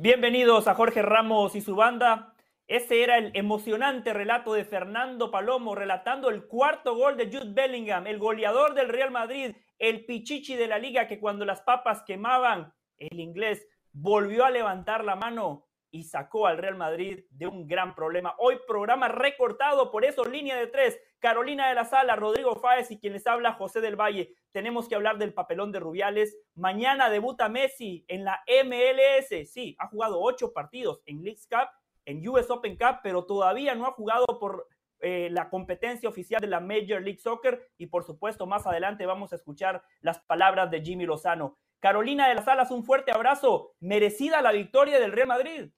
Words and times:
Bienvenidos 0.00 0.68
a 0.68 0.76
Jorge 0.76 1.02
Ramos 1.02 1.56
y 1.56 1.60
su 1.60 1.74
banda. 1.74 2.32
Ese 2.68 3.02
era 3.02 3.18
el 3.18 3.32
emocionante 3.34 4.12
relato 4.12 4.52
de 4.52 4.64
Fernando 4.64 5.32
Palomo 5.32 5.74
relatando 5.74 6.30
el 6.30 6.46
cuarto 6.46 6.94
gol 6.94 7.16
de 7.16 7.26
Jude 7.26 7.52
Bellingham, 7.52 8.06
el 8.06 8.20
goleador 8.20 8.74
del 8.74 8.90
Real 8.90 9.10
Madrid, 9.10 9.56
el 9.80 10.06
pichichi 10.06 10.54
de 10.54 10.68
la 10.68 10.78
liga 10.78 11.08
que 11.08 11.18
cuando 11.18 11.44
las 11.44 11.62
papas 11.62 12.04
quemaban, 12.04 12.72
el 12.96 13.18
inglés 13.18 13.66
volvió 13.92 14.44
a 14.44 14.50
levantar 14.50 15.02
la 15.02 15.16
mano 15.16 15.66
y 15.90 16.04
sacó 16.04 16.46
al 16.46 16.58
Real 16.58 16.76
Madrid 16.76 17.24
de 17.30 17.46
un 17.46 17.66
gran 17.66 17.94
problema. 17.94 18.34
Hoy 18.38 18.58
programa 18.66 19.08
recortado, 19.08 19.90
por 19.90 20.04
eso 20.04 20.24
línea 20.24 20.56
de 20.56 20.66
tres. 20.66 21.00
Carolina 21.18 21.68
de 21.68 21.74
la 21.74 21.84
Sala, 21.84 22.16
Rodrigo 22.16 22.56
Fáez 22.56 22.90
y 22.90 22.98
quien 22.98 23.12
les 23.12 23.26
habla 23.26 23.54
José 23.54 23.80
del 23.80 23.96
Valle. 23.96 24.34
Tenemos 24.52 24.88
que 24.88 24.94
hablar 24.94 25.18
del 25.18 25.34
papelón 25.34 25.72
de 25.72 25.80
Rubiales. 25.80 26.38
Mañana 26.54 27.10
debuta 27.10 27.48
Messi 27.48 28.04
en 28.08 28.24
la 28.24 28.42
MLS. 28.46 29.50
Sí, 29.50 29.76
ha 29.78 29.88
jugado 29.88 30.20
ocho 30.20 30.52
partidos 30.52 31.02
en 31.06 31.22
League 31.22 31.40
Cup, 31.50 31.68
en 32.04 32.26
US 32.28 32.50
Open 32.50 32.76
Cup, 32.76 33.00
pero 33.02 33.24
todavía 33.24 33.74
no 33.74 33.86
ha 33.86 33.92
jugado 33.92 34.26
por 34.38 34.68
eh, 35.00 35.28
la 35.30 35.48
competencia 35.48 36.08
oficial 36.08 36.40
de 36.40 36.48
la 36.48 36.60
Major 36.60 37.02
League 37.02 37.18
Soccer. 37.18 37.70
Y 37.78 37.86
por 37.86 38.04
supuesto, 38.04 38.46
más 38.46 38.66
adelante 38.66 39.06
vamos 39.06 39.32
a 39.32 39.36
escuchar 39.36 39.82
las 40.00 40.20
palabras 40.20 40.70
de 40.70 40.82
Jimmy 40.82 41.06
Lozano. 41.06 41.58
Carolina 41.80 42.28
de 42.28 42.34
las 42.34 42.48
Alas, 42.48 42.70
un 42.70 42.84
fuerte 42.84 43.12
abrazo. 43.12 43.74
Merecida 43.80 44.42
la 44.42 44.52
victoria 44.52 44.98
del 44.98 45.12
Real 45.12 45.28
Madrid. 45.28 45.70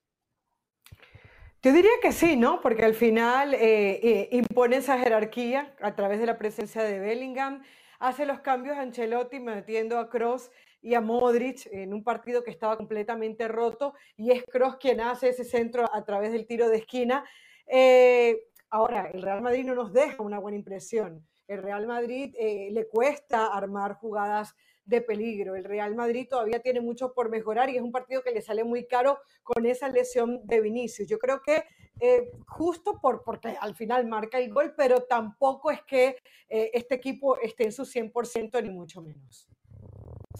Yo 1.63 1.75
diría 1.75 1.91
que 2.01 2.13
sí, 2.13 2.37
¿no? 2.37 2.63
Porque 2.63 2.87
al 2.87 2.95
final 2.95 3.53
eh, 3.53 4.01
eh, 4.03 4.29
impone 4.33 4.77
esa 4.77 4.99
jerarquía 4.99 5.75
a 5.83 5.95
través 5.95 6.19
de 6.19 6.25
la 6.25 6.39
presencia 6.39 6.83
de 6.83 6.99
Bellingham, 6.99 7.63
hace 7.99 8.25
los 8.25 8.41
cambios 8.41 8.79
a 8.79 8.81
Ancelotti 8.81 9.41
metiendo 9.41 9.99
a 9.99 10.09
Cross 10.09 10.51
y 10.81 10.95
a 10.95 11.03
Modric 11.03 11.67
en 11.71 11.93
un 11.93 12.03
partido 12.03 12.43
que 12.43 12.51
estaba 12.51 12.79
completamente 12.79 13.47
roto 13.47 13.93
y 14.17 14.31
es 14.31 14.43
Cross 14.51 14.79
quien 14.79 15.03
hace 15.03 15.29
ese 15.29 15.45
centro 15.45 15.85
a 15.95 16.03
través 16.03 16.33
del 16.33 16.47
tiro 16.47 16.67
de 16.71 16.79
esquina. 16.79 17.27
Eh, 17.67 18.39
ahora, 18.71 19.11
el 19.13 19.21
Real 19.21 19.43
Madrid 19.43 19.67
no 19.67 19.75
nos 19.75 19.93
deja 19.93 20.23
una 20.23 20.39
buena 20.39 20.57
impresión. 20.57 21.29
El 21.47 21.63
Real 21.63 21.87
Madrid 21.87 22.35
le 22.39 22.89
cuesta 22.89 23.49
armar 23.49 23.97
jugadas 23.97 24.55
de 24.91 25.01
peligro. 25.01 25.55
El 25.55 25.65
Real 25.65 25.95
Madrid 25.95 26.27
todavía 26.29 26.61
tiene 26.61 26.81
mucho 26.81 27.15
por 27.15 27.31
mejorar 27.31 27.71
y 27.71 27.77
es 27.77 27.83
un 27.83 27.93
partido 27.93 28.23
que 28.23 28.33
le 28.33 28.43
sale 28.43 28.65
muy 28.65 28.87
caro 28.87 29.19
con 29.43 29.65
esa 29.65 29.89
lesión 29.89 30.41
de 30.45 30.61
Vinicius. 30.61 31.09
Yo 31.09 31.19
creo 31.19 31.41
que 31.41 31.65
eh, 32.01 32.31
justo 32.47 32.99
por, 33.01 33.23
porque 33.23 33.57
al 33.61 33.75
final 33.75 34.07
marca 34.07 34.39
el 34.39 34.53
gol, 34.53 34.75
pero 34.77 35.05
tampoco 35.05 35.71
es 35.71 35.83
que 35.83 36.17
eh, 36.49 36.71
este 36.75 36.97
equipo 36.97 37.39
esté 37.39 37.65
en 37.65 37.73
su 37.73 37.85
100% 37.85 38.63
ni 38.63 38.71
mucho 38.71 39.01
menos. 39.01 39.49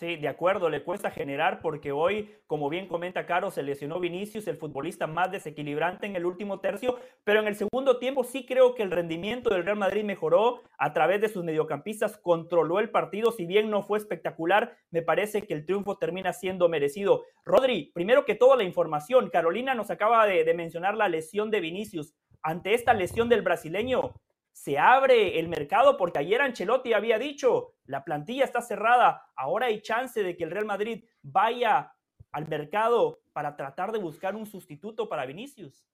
Sí, 0.01 0.17
de 0.17 0.29
acuerdo, 0.29 0.71
le 0.71 0.83
cuesta 0.83 1.11
generar 1.11 1.61
porque 1.61 1.93
hoy, 1.93 2.35
como 2.47 2.71
bien 2.71 2.89
comenta 2.89 3.27
Caro, 3.27 3.51
se 3.51 3.63
lesionó 3.63 4.01
Vinicius, 4.01 4.49
el 4.49 4.57
futbolista 4.57 5.07
más 5.07 5.31
desequilibrante 5.31 6.07
en 6.07 6.17
el 6.17 6.25
último 6.25 6.59
tercio, 6.59 6.99
pero 7.23 7.41
en 7.41 7.47
el 7.47 7.55
segundo 7.55 7.99
tiempo 7.99 8.25
sí 8.25 8.47
creo 8.47 8.75
que 8.75 8.83
el 8.83 8.93
rendimiento 8.93 9.51
del 9.51 9.63
Real 9.63 9.77
Madrid 9.77 10.03
mejoró 10.03 10.63
a 10.79 10.95
través 10.95 11.21
de 11.21 11.29
sus 11.29 11.45
mediocampistas, 11.45 12.17
controló 12.17 12.81
el 12.81 12.89
partido, 12.89 13.31
si 13.31 13.45
bien 13.45 13.69
no 13.69 13.83
fue 13.83 13.99
espectacular, 13.99 14.75
me 14.91 15.03
parece 15.03 15.43
que 15.43 15.53
el 15.53 15.67
triunfo 15.67 15.99
termina 15.99 16.33
siendo 16.33 16.71
merecido. 16.71 17.25
Rodri, 17.45 17.93
primero 17.93 18.25
que 18.25 18.35
todo 18.35 18.57
la 18.57 18.65
información, 18.65 19.29
Carolina 19.29 19.75
nos 19.75 19.91
acaba 19.91 20.27
de, 20.27 20.45
de 20.45 20.55
mencionar 20.55 20.97
la 20.97 21.11
lesión 21.11 21.51
de 21.51 21.61
Vinicius. 21.61 22.15
Ante 22.43 22.73
esta 22.73 22.95
lesión 22.95 23.29
del 23.29 23.43
brasileño, 23.43 24.15
se 24.53 24.79
abre 24.79 25.39
el 25.39 25.49
mercado 25.49 25.97
porque 25.97 26.19
ayer 26.19 26.41
Ancelotti 26.41 26.93
había 26.93 27.19
dicho, 27.19 27.75
la 27.85 28.05
plantilla 28.05 28.45
está 28.45 28.61
cerrada, 28.61 29.31
ahora 29.37 29.67
hay 29.67 29.81
chance 29.81 30.23
de 30.23 30.37
que 30.37 30.45
el 30.45 30.51
Real 30.51 30.67
Madrid 30.67 31.05
vaya 31.23 31.93
al 32.33 32.49
mercado 32.49 33.21
para 33.33 33.57
tratar 33.57 33.93
de 33.93 33.99
buscar 33.99 34.37
un 34.37 34.47
sustituto 34.47 35.09
para 35.09 35.27
Vinicius. 35.27 35.87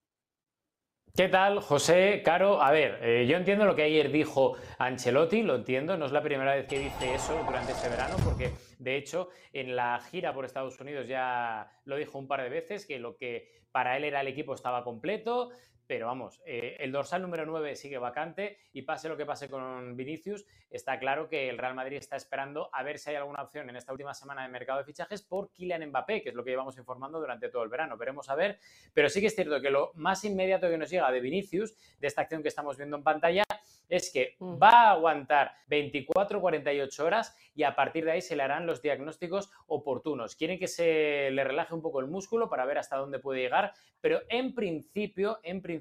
¿Qué 1.17 1.29
tal, 1.29 1.61
José? 1.61 2.21
Caro, 2.23 2.61
a 2.61 2.71
ver, 2.71 2.99
eh, 3.01 3.27
yo 3.27 3.39
entiendo 3.39 3.65
lo 3.65 3.75
que 3.75 3.85
ayer 3.85 4.13
dijo 4.13 4.57
Ancelotti, 4.79 5.43
lo 5.43 5.55
entiendo, 5.55 5.97
no 5.97 6.05
es 6.05 6.13
la 6.13 6.23
primera 6.23 6.55
vez 6.55 6.67
que 6.67 6.79
dice 6.79 7.15
eso 7.15 7.43
durante 7.47 7.73
este 7.73 7.89
verano, 7.89 8.17
porque 8.23 8.53
de 8.79 8.97
hecho 8.97 9.31
en 9.55 9.77
la 9.77 9.99
gira 10.11 10.35
por 10.35 10.45
Estados 10.45 10.79
Unidos 10.79 11.09
ya 11.09 11.73
lo 11.85 11.97
dijo 11.97 12.19
un 12.19 12.29
par 12.29 12.43
de 12.43 12.51
veces, 12.51 12.85
que 12.85 12.99
lo 12.99 13.17
que 13.17 13.49
para 13.73 13.97
él 13.97 14.05
era 14.05 14.21
el 14.21 14.29
equipo 14.29 14.53
estaba 14.53 14.85
completo, 14.85 15.53
pero 15.87 16.07
vamos, 16.07 16.41
eh, 16.45 16.77
el 16.81 16.93
dorsal 16.93 17.23
número 17.23 17.47
9 17.47 17.77
sigue 17.77 17.99
vacante 17.99 18.59
y 18.73 18.83
pase 18.83 19.09
lo 19.09 19.17
que 19.17 19.27
pase 19.27 19.49
con 19.49 19.97
Vinicius, 19.97 20.45
está 20.71 20.99
claro 20.99 21.29
que 21.29 21.49
el 21.49 21.59
Real 21.59 21.75
Madrid 21.75 21.97
está 21.97 22.17
esperando 22.17 22.69
a 22.73 22.83
ver 22.83 22.99
si 22.99 23.11
hay 23.11 23.17
alguna 23.17 23.43
opción 23.43 23.71
en 23.71 23.77
esta 23.77 23.93
última 23.93 24.15
semana 24.15 24.43
de 24.43 24.49
mercado 24.49 24.79
de 24.79 24.85
fichajes 24.85 25.23
por 25.23 25.51
Kylian 25.53 25.89
Mbappé, 25.89 26.23
que 26.23 26.31
es 26.31 26.35
lo 26.35 26.45
que 26.45 26.51
llevamos 26.51 26.77
informando 26.79 27.21
durante 27.21 27.49
todo 27.49 27.63
el 27.63 27.69
verano. 27.69 27.97
Veremos 27.97 28.29
a 28.29 28.35
ver, 28.35 28.59
pero 28.93 29.09
sí 29.09 29.21
que 29.21 29.27
es 29.29 29.35
cierto 29.35 29.61
que 29.61 29.71
lo 29.71 29.93
más 29.95 30.25
inmediato 30.25 30.69
que 30.69 30.79
nos 30.79 30.91
llega 30.91 31.11
de 31.11 31.21
Vinicius, 31.21 31.75
de 31.99 32.07
esta 32.07 32.23
acción 32.23 32.43
que 32.43 32.49
estamos 32.49 32.77
viendo 32.77 32.97
en 32.97 33.03
pantalla, 33.03 33.45
es 33.89 34.11
que 34.13 34.37
mm. 34.39 34.57
va 34.63 34.71
a 34.71 34.91
aguantar 34.93 35.53
24, 35.69 36.41
48 36.41 37.05
horas 37.05 37.37
y 37.55 37.63
a 37.63 37.75
partir 37.75 38.05
de 38.05 38.13
ahí 38.13 38.21
se 38.21 38.37
le 38.37 38.43
harán 38.43 38.67
los 38.67 38.83
diagnósticos 38.83 39.51
oportunos. 39.67 40.37
Quieren 40.37 40.59
que 40.59 40.69
se 40.69 41.31
le 41.31 41.45
relaje 41.45 41.75
un 41.75 41.83
poco 41.83 42.01
el 42.01 42.07
músculo 42.07 42.49
para 42.49 42.65
ver 42.65 42.79
hasta 42.79 42.97
dónde 42.97 43.19
puede 43.19 43.41
llegar, 43.41 43.73
pero 44.01 44.21
en 44.29 44.55
principio, 44.55 45.39
en 45.43 45.63
principio, 45.63 45.76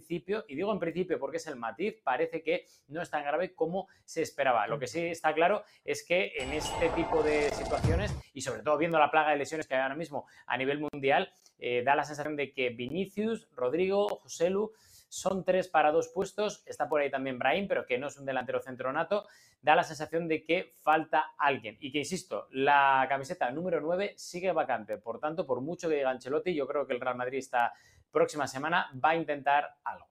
y 0.47 0.55
digo 0.55 0.71
en 0.71 0.79
principio 0.79 1.19
porque 1.19 1.37
es 1.37 1.47
el 1.47 1.55
matiz, 1.55 1.95
parece 2.03 2.41
que 2.41 2.65
no 2.87 3.01
es 3.01 3.09
tan 3.09 3.23
grave 3.23 3.53
como 3.53 3.87
se 4.03 4.21
esperaba. 4.21 4.67
Lo 4.67 4.79
que 4.79 4.87
sí 4.87 5.05
está 5.05 5.33
claro 5.33 5.63
es 5.83 6.05
que 6.05 6.33
en 6.37 6.51
este 6.53 6.89
tipo 6.89 7.23
de 7.23 7.49
situaciones, 7.51 8.15
y 8.33 8.41
sobre 8.41 8.61
todo 8.61 8.77
viendo 8.77 8.99
la 8.99 9.11
plaga 9.11 9.31
de 9.31 9.37
lesiones 9.37 9.67
que 9.67 9.75
hay 9.75 9.81
ahora 9.81 9.95
mismo 9.95 10.25
a 10.45 10.57
nivel 10.57 10.79
mundial, 10.79 11.31
eh, 11.57 11.83
da 11.83 11.95
la 11.95 12.03
sensación 12.03 12.35
de 12.35 12.51
que 12.53 12.69
Vinicius, 12.69 13.47
Rodrigo, 13.55 14.07
Joselu, 14.23 14.73
son 15.07 15.45
tres 15.45 15.67
para 15.67 15.91
dos 15.91 16.09
puestos, 16.09 16.63
está 16.65 16.89
por 16.89 17.01
ahí 17.01 17.09
también 17.09 17.39
Brahim, 17.39 17.67
pero 17.67 17.85
que 17.85 17.97
no 17.97 18.07
es 18.07 18.17
un 18.17 18.25
delantero 18.25 18.59
centronato, 18.59 19.25
da 19.61 19.75
la 19.75 19.83
sensación 19.83 20.27
de 20.27 20.43
que 20.43 20.73
falta 20.81 21.33
alguien. 21.37 21.77
Y 21.79 21.91
que, 21.91 21.99
insisto, 21.99 22.47
la 22.51 23.05
camiseta 23.07 23.49
número 23.51 23.79
9 23.81 24.13
sigue 24.17 24.51
vacante. 24.51 24.97
Por 24.97 25.19
tanto, 25.19 25.45
por 25.45 25.61
mucho 25.61 25.87
que 25.87 25.95
diga 25.95 26.09
Ancelotti, 26.09 26.53
yo 26.53 26.67
creo 26.67 26.85
que 26.85 26.93
el 26.93 27.01
Real 27.01 27.15
Madrid 27.15 27.39
esta 27.39 27.73
próxima 28.15 28.47
semana 28.47 28.89
va 29.03 29.09
a 29.09 29.15
intentar 29.17 29.75
algo. 29.83 30.07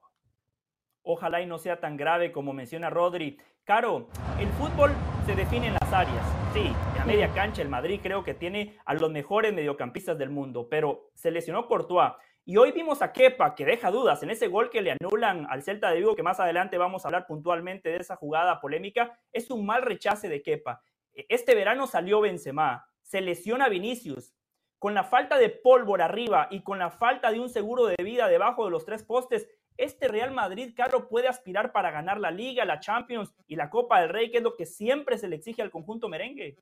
Ojalá 1.03 1.41
y 1.41 1.47
no 1.47 1.57
sea 1.57 1.81
tan 1.81 1.97
grave 1.97 2.33
como 2.33 2.53
menciona 2.53 2.91
Rodri. 2.91 3.39
Caro, 3.65 4.09
el 4.39 4.49
fútbol 4.51 4.93
se 5.25 5.35
define 5.35 5.69
en 5.69 5.73
las 5.73 5.91
áreas. 5.91 6.27
Sí, 6.53 6.71
a 7.01 7.05
media 7.07 7.33
cancha 7.33 7.63
el 7.63 7.71
Madrid 7.71 8.01
creo 8.03 8.23
que 8.23 8.35
tiene 8.35 8.79
a 8.85 8.93
los 8.93 9.11
mejores 9.11 9.55
mediocampistas 9.55 10.19
del 10.19 10.29
mundo, 10.29 10.69
pero 10.69 11.09
se 11.15 11.31
lesionó 11.31 11.67
Courtois 11.67 12.13
y 12.45 12.59
hoy 12.59 12.73
vimos 12.73 13.01
a 13.01 13.11
Kepa, 13.11 13.55
que 13.55 13.65
deja 13.65 13.91
dudas 13.91 14.23
en 14.23 14.29
ese 14.29 14.49
gol 14.49 14.69
que 14.69 14.83
le 14.83 14.95
anulan 15.01 15.47
al 15.49 15.63
Celta 15.63 15.89
de 15.89 15.97
Vigo, 15.97 16.15
que 16.15 16.23
más 16.23 16.41
adelante 16.41 16.77
vamos 16.77 17.05
a 17.05 17.09
hablar 17.09 17.27
puntualmente 17.27 17.89
de 17.89 17.97
esa 17.97 18.17
jugada 18.17 18.61
polémica. 18.61 19.19
Es 19.33 19.51
un 19.51 19.65
mal 19.65 19.81
rechace 19.81 20.29
de 20.29 20.43
Kepa. 20.43 20.83
E, 21.15 21.25
este 21.31 21.55
verano 21.55 21.87
salió 21.87 22.21
Benzema, 22.21 22.87
se 23.01 23.23
lesiona 23.23 23.71
Vinicius. 23.71 24.35
Con 24.79 24.95
la 24.95 25.05
falta 25.05 25.39
de 25.39 25.49
pólvora 25.49 26.07
arriba 26.07 26.49
y 26.51 26.63
con 26.63 26.79
la 26.79 26.91
falta 26.91 27.31
de 27.31 27.41
un 27.41 27.49
seguro 27.49 27.87
de 27.87 28.03
vida 28.03 28.29
debajo 28.29 28.65
de 28.65 28.71
los 28.71 28.85
tres 28.85 29.03
postes, 29.03 29.49
este 29.77 30.09
Real 30.09 30.31
Madrid, 30.31 30.73
Carlos, 30.77 31.07
puede 31.09 31.29
aspirar 31.29 31.73
para 31.73 31.91
ganar 31.91 32.21
la 32.21 32.31
Liga, 32.31 32.65
la 32.65 32.81
Champions 32.81 33.35
y 33.49 33.57
la 33.57 33.71
Copa 33.71 34.01
del 34.01 34.11
Rey, 34.11 34.31
que 34.31 34.39
es 34.39 34.43
lo 34.43 34.57
que 34.57 34.67
siempre 34.67 35.19
se 35.19 35.29
le 35.29 35.37
exige 35.37 35.63
al 35.63 35.71
conjunto 35.71 36.09
merengue. 36.09 36.57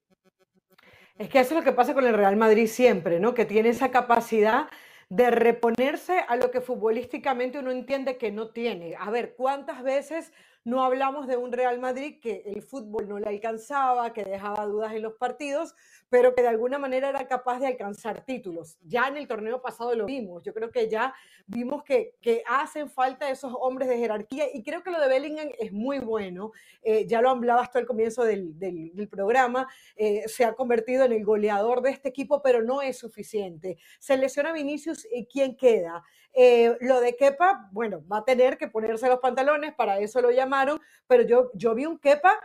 Es 1.18 1.28
que 1.28 1.40
eso 1.40 1.54
es 1.54 1.60
lo 1.60 1.64
que 1.64 1.76
pasa 1.76 1.94
con 1.94 2.06
el 2.06 2.14
Real 2.14 2.36
Madrid 2.36 2.66
siempre, 2.66 3.20
¿no? 3.20 3.34
Que 3.34 3.44
tiene 3.44 3.68
esa 3.68 3.90
capacidad 3.90 4.68
de 5.10 5.30
reponerse 5.30 6.24
a 6.26 6.36
lo 6.36 6.50
que 6.50 6.62
futbolísticamente 6.62 7.58
uno 7.58 7.70
entiende 7.70 8.16
que 8.16 8.32
no 8.32 8.48
tiene. 8.48 8.96
A 8.98 9.10
ver, 9.10 9.34
¿cuántas 9.36 9.82
veces 9.82 10.32
no 10.64 10.84
hablamos 10.84 11.26
de 11.26 11.36
un 11.36 11.50
Real 11.50 11.80
Madrid 11.80 12.20
que 12.20 12.42
el 12.46 12.62
fútbol 12.62 13.08
no 13.08 13.18
le 13.18 13.28
alcanzaba, 13.28 14.12
que 14.12 14.24
dejaba 14.24 14.64
dudas 14.66 14.92
en 14.92 15.02
los 15.02 15.14
partidos, 15.14 15.74
pero 16.08 16.34
que 16.34 16.42
de 16.42 16.48
alguna 16.48 16.78
manera 16.78 17.08
era 17.08 17.26
capaz 17.26 17.58
de 17.58 17.66
alcanzar 17.66 18.24
títulos. 18.24 18.78
Ya 18.84 19.08
en 19.08 19.16
el 19.16 19.26
torneo 19.26 19.60
pasado 19.60 19.94
lo 19.96 20.06
vimos. 20.06 20.44
Yo 20.44 20.54
creo 20.54 20.70
que 20.70 20.88
ya 20.88 21.14
vimos 21.46 21.82
que, 21.82 22.14
que 22.20 22.44
hacen 22.46 22.88
falta 22.88 23.28
esos 23.28 23.52
hombres 23.60 23.88
de 23.88 23.98
jerarquía 23.98 24.46
y 24.54 24.62
creo 24.62 24.82
que 24.82 24.90
lo 24.90 25.00
de 25.00 25.08
Bellingham 25.08 25.48
es 25.58 25.72
muy 25.72 25.98
bueno. 25.98 26.52
Eh, 26.82 27.06
ya 27.06 27.20
lo 27.20 27.30
hablaba 27.30 27.62
hasta 27.62 27.80
el 27.80 27.86
comienzo 27.86 28.22
del, 28.22 28.58
del, 28.58 29.08
programa. 29.08 29.66
Eh, 29.96 30.22
se 30.28 30.44
ha 30.44 30.54
convertido 30.54 31.04
en 31.04 31.12
el 31.12 31.24
goleador 31.24 31.82
de 31.82 31.90
este 31.90 32.08
equipo, 32.08 32.40
pero 32.40 32.62
no 32.62 32.82
es 32.82 32.98
suficiente. 32.98 33.78
Se 33.98 34.16
lesiona 34.16 34.52
Vinicius 34.52 35.06
y 35.10 35.26
¿quién 35.26 35.56
queda? 35.56 36.04
Eh, 36.32 36.76
lo 36.80 37.00
de 37.00 37.14
Kepa, 37.16 37.68
bueno, 37.72 38.02
va 38.10 38.18
a 38.18 38.24
tener 38.24 38.56
que 38.56 38.68
ponerse 38.68 39.08
los 39.08 39.20
pantalones, 39.20 39.74
para 39.74 39.98
eso 39.98 40.20
lo 40.20 40.30
llamaron, 40.30 40.80
pero 41.06 41.24
yo, 41.24 41.50
yo 41.54 41.74
vi 41.74 41.86
un 41.86 41.98
Kepa 41.98 42.38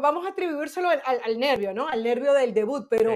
vamos 0.00 0.26
a 0.26 0.30
atribuírselo 0.30 0.88
al, 0.88 1.38
nervio, 1.38 1.72
¿no? 1.72 1.88
Al 1.88 2.02
nervio 2.02 2.32
del 2.32 2.54
debut, 2.54 2.86
pero 2.88 3.14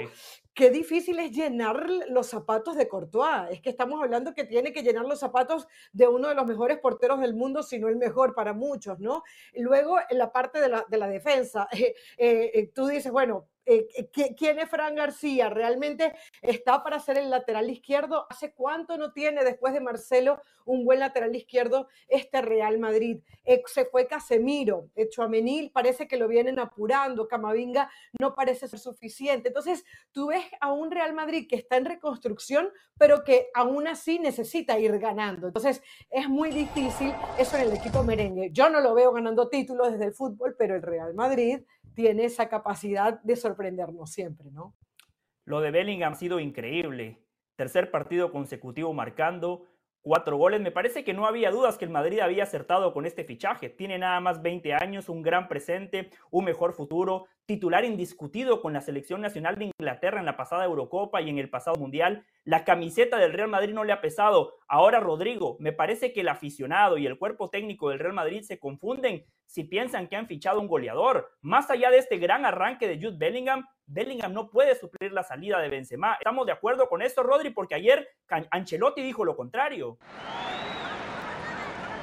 qué 0.54 0.70
difícil 0.70 1.18
es 1.18 1.32
llenar 1.32 1.88
los 2.08 2.26
zapatos 2.28 2.76
de 2.76 2.88
Courtois. 2.88 3.50
Es 3.50 3.60
que 3.60 3.70
estamos 3.70 4.02
hablando 4.02 4.34
que 4.34 4.44
tiene 4.44 4.72
que 4.72 4.82
llenar 4.82 5.04
los 5.04 5.18
zapatos 5.18 5.66
de 5.92 6.08
uno 6.08 6.28
de 6.28 6.34
los 6.34 6.46
mejores 6.46 6.78
porteros 6.78 7.20
del 7.20 7.34
mundo, 7.34 7.62
si 7.62 7.78
no 7.78 7.88
el 7.88 7.96
mejor 7.96 8.34
para 8.34 8.52
muchos, 8.52 8.98
¿no? 8.98 9.22
Luego, 9.54 9.98
en 10.08 10.18
la 10.18 10.32
parte 10.32 10.60
de 10.60 10.68
la, 10.68 11.08
defensa, 11.08 11.68
eh, 11.72 11.94
eh, 12.18 12.70
tú 12.74 12.86
dices, 12.86 13.10
bueno, 13.10 13.48
eh, 13.70 14.10
¿quién 14.36 14.58
es 14.58 14.68
Fran 14.68 14.96
García? 14.96 15.48
¿Realmente 15.48 16.14
está 16.42 16.82
para 16.82 16.98
ser 16.98 17.18
el 17.18 17.30
lateral 17.30 17.70
izquierdo? 17.70 18.26
¿Hace 18.28 18.52
cuánto 18.52 18.98
no 18.98 19.12
tiene 19.12 19.44
después 19.44 19.72
de 19.72 19.80
Marcelo 19.80 20.42
un 20.64 20.84
buen 20.84 20.98
lateral 20.98 21.34
izquierdo 21.36 21.88
este 22.08 22.42
Real 22.42 22.78
Madrid? 22.78 23.20
se 23.66 23.84
fue 23.84 24.06
Casemiro, 24.06 24.90
Amenil 25.18 25.70
parece 25.70 26.08
que 26.08 26.16
lo 26.16 26.28
vienen 26.28 26.58
apurando, 26.58 27.28
Camavinga 27.28 27.90
no 28.18 28.34
parece 28.34 28.68
ser 28.68 28.78
suficiente. 28.78 29.48
Entonces, 29.48 29.84
tú 30.12 30.28
ves 30.28 30.44
a 30.60 30.72
un 30.72 30.90
Real 30.90 31.12
Madrid 31.12 31.46
que 31.48 31.56
está 31.56 31.76
en 31.76 31.84
reconstrucción, 31.84 32.70
pero 32.98 33.22
que 33.24 33.50
aún 33.54 33.86
así 33.86 34.18
necesita 34.18 34.78
ir 34.78 34.98
ganando. 34.98 35.46
Entonces, 35.46 35.82
es 36.10 36.28
muy 36.28 36.50
difícil 36.50 37.12
eso 37.38 37.56
en 37.56 37.62
el 37.62 37.72
equipo 37.76 38.02
merengue. 38.02 38.50
Yo 38.52 38.68
no 38.70 38.80
lo 38.80 38.94
veo 38.94 39.12
ganando 39.12 39.48
títulos 39.48 39.92
desde 39.92 40.06
el 40.06 40.12
fútbol, 40.12 40.54
pero 40.58 40.74
el 40.76 40.82
Real 40.82 41.14
Madrid 41.14 41.60
tiene 41.94 42.24
esa 42.24 42.48
capacidad 42.48 43.20
de 43.22 43.36
siempre, 44.06 44.50
¿no? 44.50 44.74
Lo 45.44 45.60
de 45.60 45.70
Bellingham 45.70 46.12
ha 46.12 46.16
sido 46.16 46.40
increíble. 46.40 47.26
Tercer 47.56 47.90
partido 47.90 48.30
consecutivo 48.32 48.92
marcando, 48.94 49.66
cuatro 50.02 50.36
goles. 50.36 50.60
Me 50.60 50.70
parece 50.70 51.04
que 51.04 51.14
no 51.14 51.26
había 51.26 51.50
dudas 51.50 51.78
que 51.78 51.84
el 51.84 51.90
Madrid 51.90 52.20
había 52.20 52.44
acertado 52.44 52.92
con 52.92 53.06
este 53.06 53.24
fichaje. 53.24 53.68
Tiene 53.68 53.98
nada 53.98 54.20
más 54.20 54.42
20 54.42 54.74
años, 54.74 55.08
un 55.08 55.22
gran 55.22 55.48
presente, 55.48 56.10
un 56.30 56.44
mejor 56.44 56.72
futuro, 56.72 57.26
titular 57.46 57.84
indiscutido 57.84 58.60
con 58.60 58.72
la 58.72 58.80
selección 58.80 59.20
nacional 59.20 59.56
de 59.56 59.70
Inglaterra 59.76 60.20
en 60.20 60.26
la 60.26 60.36
pasada 60.36 60.64
Eurocopa 60.64 61.20
y 61.20 61.30
en 61.30 61.38
el 61.38 61.50
pasado 61.50 61.76
Mundial. 61.78 62.24
La 62.44 62.64
camiseta 62.64 63.18
del 63.18 63.32
Real 63.32 63.48
Madrid 63.48 63.74
no 63.74 63.84
le 63.84 63.92
ha 63.92 64.00
pesado. 64.00 64.54
Ahora, 64.68 65.00
Rodrigo, 65.00 65.56
me 65.58 65.72
parece 65.72 66.12
que 66.12 66.20
el 66.20 66.28
aficionado 66.28 66.96
y 66.96 67.06
el 67.06 67.18
cuerpo 67.18 67.50
técnico 67.50 67.90
del 67.90 67.98
Real 67.98 68.14
Madrid 68.14 68.42
se 68.42 68.58
confunden 68.58 69.24
si 69.46 69.64
piensan 69.64 70.06
que 70.06 70.14
han 70.14 70.28
fichado 70.28 70.60
un 70.60 70.68
goleador. 70.68 71.32
Más 71.42 71.70
allá 71.70 71.90
de 71.90 71.98
este 71.98 72.18
gran 72.18 72.44
arranque 72.46 72.86
de 72.86 73.04
Jude 73.04 73.18
Bellingham, 73.18 73.66
Bellingham 73.90 74.32
no 74.32 74.48
puede 74.48 74.76
suplir 74.76 75.12
la 75.12 75.24
salida 75.24 75.58
de 75.58 75.68
Benzema. 75.68 76.14
¿Estamos 76.14 76.46
de 76.46 76.52
acuerdo 76.52 76.88
con 76.88 77.02
esto, 77.02 77.24
Rodri? 77.24 77.50
Porque 77.50 77.74
ayer 77.74 78.08
Ancelotti 78.50 79.02
dijo 79.02 79.24
lo 79.24 79.34
contrario. 79.34 79.98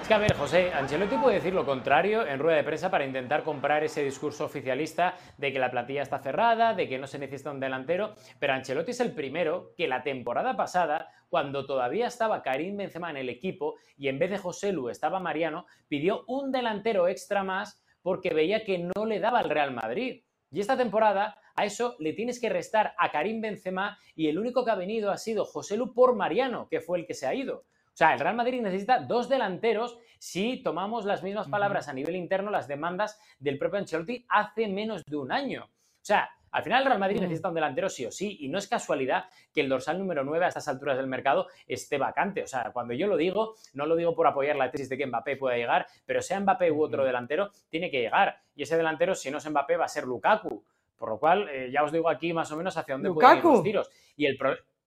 Es 0.01 0.07
que, 0.10 0.13
a 0.13 0.18
ver, 0.18 0.36
José, 0.36 0.74
Ancelotti 0.74 1.16
puede 1.16 1.36
decir 1.36 1.54
lo 1.54 1.66
contrario 1.66 2.28
en 2.28 2.39
rueda 2.39 2.57
de 2.57 2.66
prensa 2.66 2.92
para 2.92 3.06
intentar 3.06 3.44
comprar 3.44 3.86
ese 3.86 4.04
discurso 4.04 4.45
oficialista 4.45 5.16
de 5.38 5.54
que 5.54 5.60
la 5.60 5.72
plantilla 5.72 6.01
está 6.01 6.19
cerrada, 6.19 6.74
de 6.74 6.89
que 6.89 6.98
no 6.98 7.07
se 7.07 7.19
necesita 7.19 7.51
un 7.51 7.62
delantero, 7.62 8.16
pero 8.38 8.54
Ancelotti 8.54 8.92
es 8.92 9.00
el 9.00 9.13
primero 9.13 9.74
que 9.78 9.88
la 9.88 10.04
temporada 10.04 10.57
pasada, 10.57 11.10
cuando 11.30 11.66
todavía 11.66 12.07
estaba 12.07 12.44
Karim 12.44 12.75
Benzema 12.75 13.12
en 13.12 13.18
el 13.18 13.30
equipo 13.30 13.75
y 13.98 14.10
en 14.10 14.19
vez 14.19 14.30
de 14.30 14.38
José 14.38 14.74
Lu 14.74 14.90
estaba 14.90 15.22
Mariano, 15.22 15.66
pidió 15.88 16.25
un 16.28 16.51
delantero 16.51 17.07
extra 17.07 17.45
más 17.45 17.81
porque 18.01 18.33
veía 18.33 18.66
que 18.66 18.78
no 18.78 19.06
le 19.06 19.22
daba 19.22 19.40
al 19.40 19.50
Real 19.50 19.72
Madrid. 19.72 20.24
Y 20.51 20.62
esta 20.62 20.78
temporada 20.78 21.38
a 21.57 21.65
eso 21.65 21.95
le 22.00 22.13
tienes 22.13 22.39
que 22.39 22.50
restar 22.50 22.94
a 22.98 23.12
Karim 23.12 23.42
Benzema 23.42 23.98
y 24.15 24.27
el 24.27 24.38
único 24.38 24.63
que 24.63 24.71
ha 24.71 24.75
venido 24.75 25.12
ha 25.12 25.18
sido 25.18 25.44
José 25.44 25.75
Lu 25.75 25.94
por 25.94 26.15
Mariano, 26.15 26.69
que 26.69 26.80
fue 26.80 27.00
el 27.00 27.07
que 27.07 27.15
se 27.15 27.25
ha 27.25 27.33
ido. 27.33 27.57
O 27.57 27.98
sea, 27.98 28.13
el 28.13 28.19
Real 28.19 28.36
Madrid 28.36 28.62
necesita 28.62 29.00
dos 29.00 29.27
delanteros 29.27 29.98
si 30.19 30.62
tomamos 30.62 31.04
las 31.04 31.24
mismas 31.24 31.48
palabras 31.48 31.88
a 31.88 31.94
nivel 31.94 32.15
interno, 32.15 32.51
las 32.51 32.68
demandas 32.68 33.19
del 33.39 33.57
propio 33.57 33.80
Ancelotti 33.80 34.24
hace 34.30 34.68
menos 34.68 35.04
de 35.04 35.18
un 35.18 35.31
año. 35.31 35.63
O 35.65 36.06
sea, 36.07 36.30
al 36.51 36.63
final 36.63 36.81
el 36.81 36.88
Real 36.88 37.00
Madrid 37.00 37.21
necesita 37.21 37.50
un 37.50 37.56
delantero 37.56 37.89
sí 37.89 38.06
o 38.06 38.12
sí, 38.12 38.38
y 38.39 38.50
no 38.50 38.59
es 38.59 38.68
casualidad 38.68 39.25
que 39.51 39.62
el 39.62 39.69
dorsal 39.69 39.98
número 39.98 40.24
9 40.24 40.45
a 40.45 40.48
estas 40.50 40.68
alturas 40.68 40.95
del 40.98 41.07
mercado 41.07 41.48
esté 41.65 41.98
vacante. 41.98 42.44
O 42.44 42.48
sea, 42.48 42.71
cuando 42.71 42.94
yo 42.94 43.07
lo 43.07 43.18
digo, 43.18 43.56
no 43.74 43.88
lo 43.88 43.95
digo 43.95 44.15
por 44.15 44.27
apoyar 44.27 44.56
la 44.56 44.69
tesis 44.69 44.89
de 44.89 44.98
que 44.98 45.07
Mbappé 45.07 45.36
pueda 45.36 45.57
llegar, 45.57 45.88
pero 46.06 46.21
sea 46.21 46.39
Mbappé 46.39 46.71
u 46.71 46.83
otro 46.83 47.04
delantero, 47.04 47.50
tiene 47.69 47.89
que 47.89 48.00
llegar. 48.00 48.42
Y 48.56 48.63
ese 48.63 48.77
delantero, 48.77 49.15
si 49.15 49.31
no 49.31 49.39
es 49.39 49.50
Mbappé, 49.50 49.75
va 49.75 49.86
a 49.86 49.89
ser 49.89 50.06
Lukaku. 50.06 50.63
Por 50.98 51.10
lo 51.10 51.20
cual, 51.20 51.48
eh, 51.50 51.70
ya 51.72 51.84
os 51.84 51.92
digo 51.92 52.10
aquí 52.10 52.34
más 52.34 52.52
o 52.52 52.58
menos 52.58 52.76
hacia 52.76 52.96
dónde 52.96 53.12
pueden 53.12 53.38
ir 53.38 53.44
los 53.44 53.64
tiros. 53.64 53.92
Y 54.16 54.26
el 54.26 54.38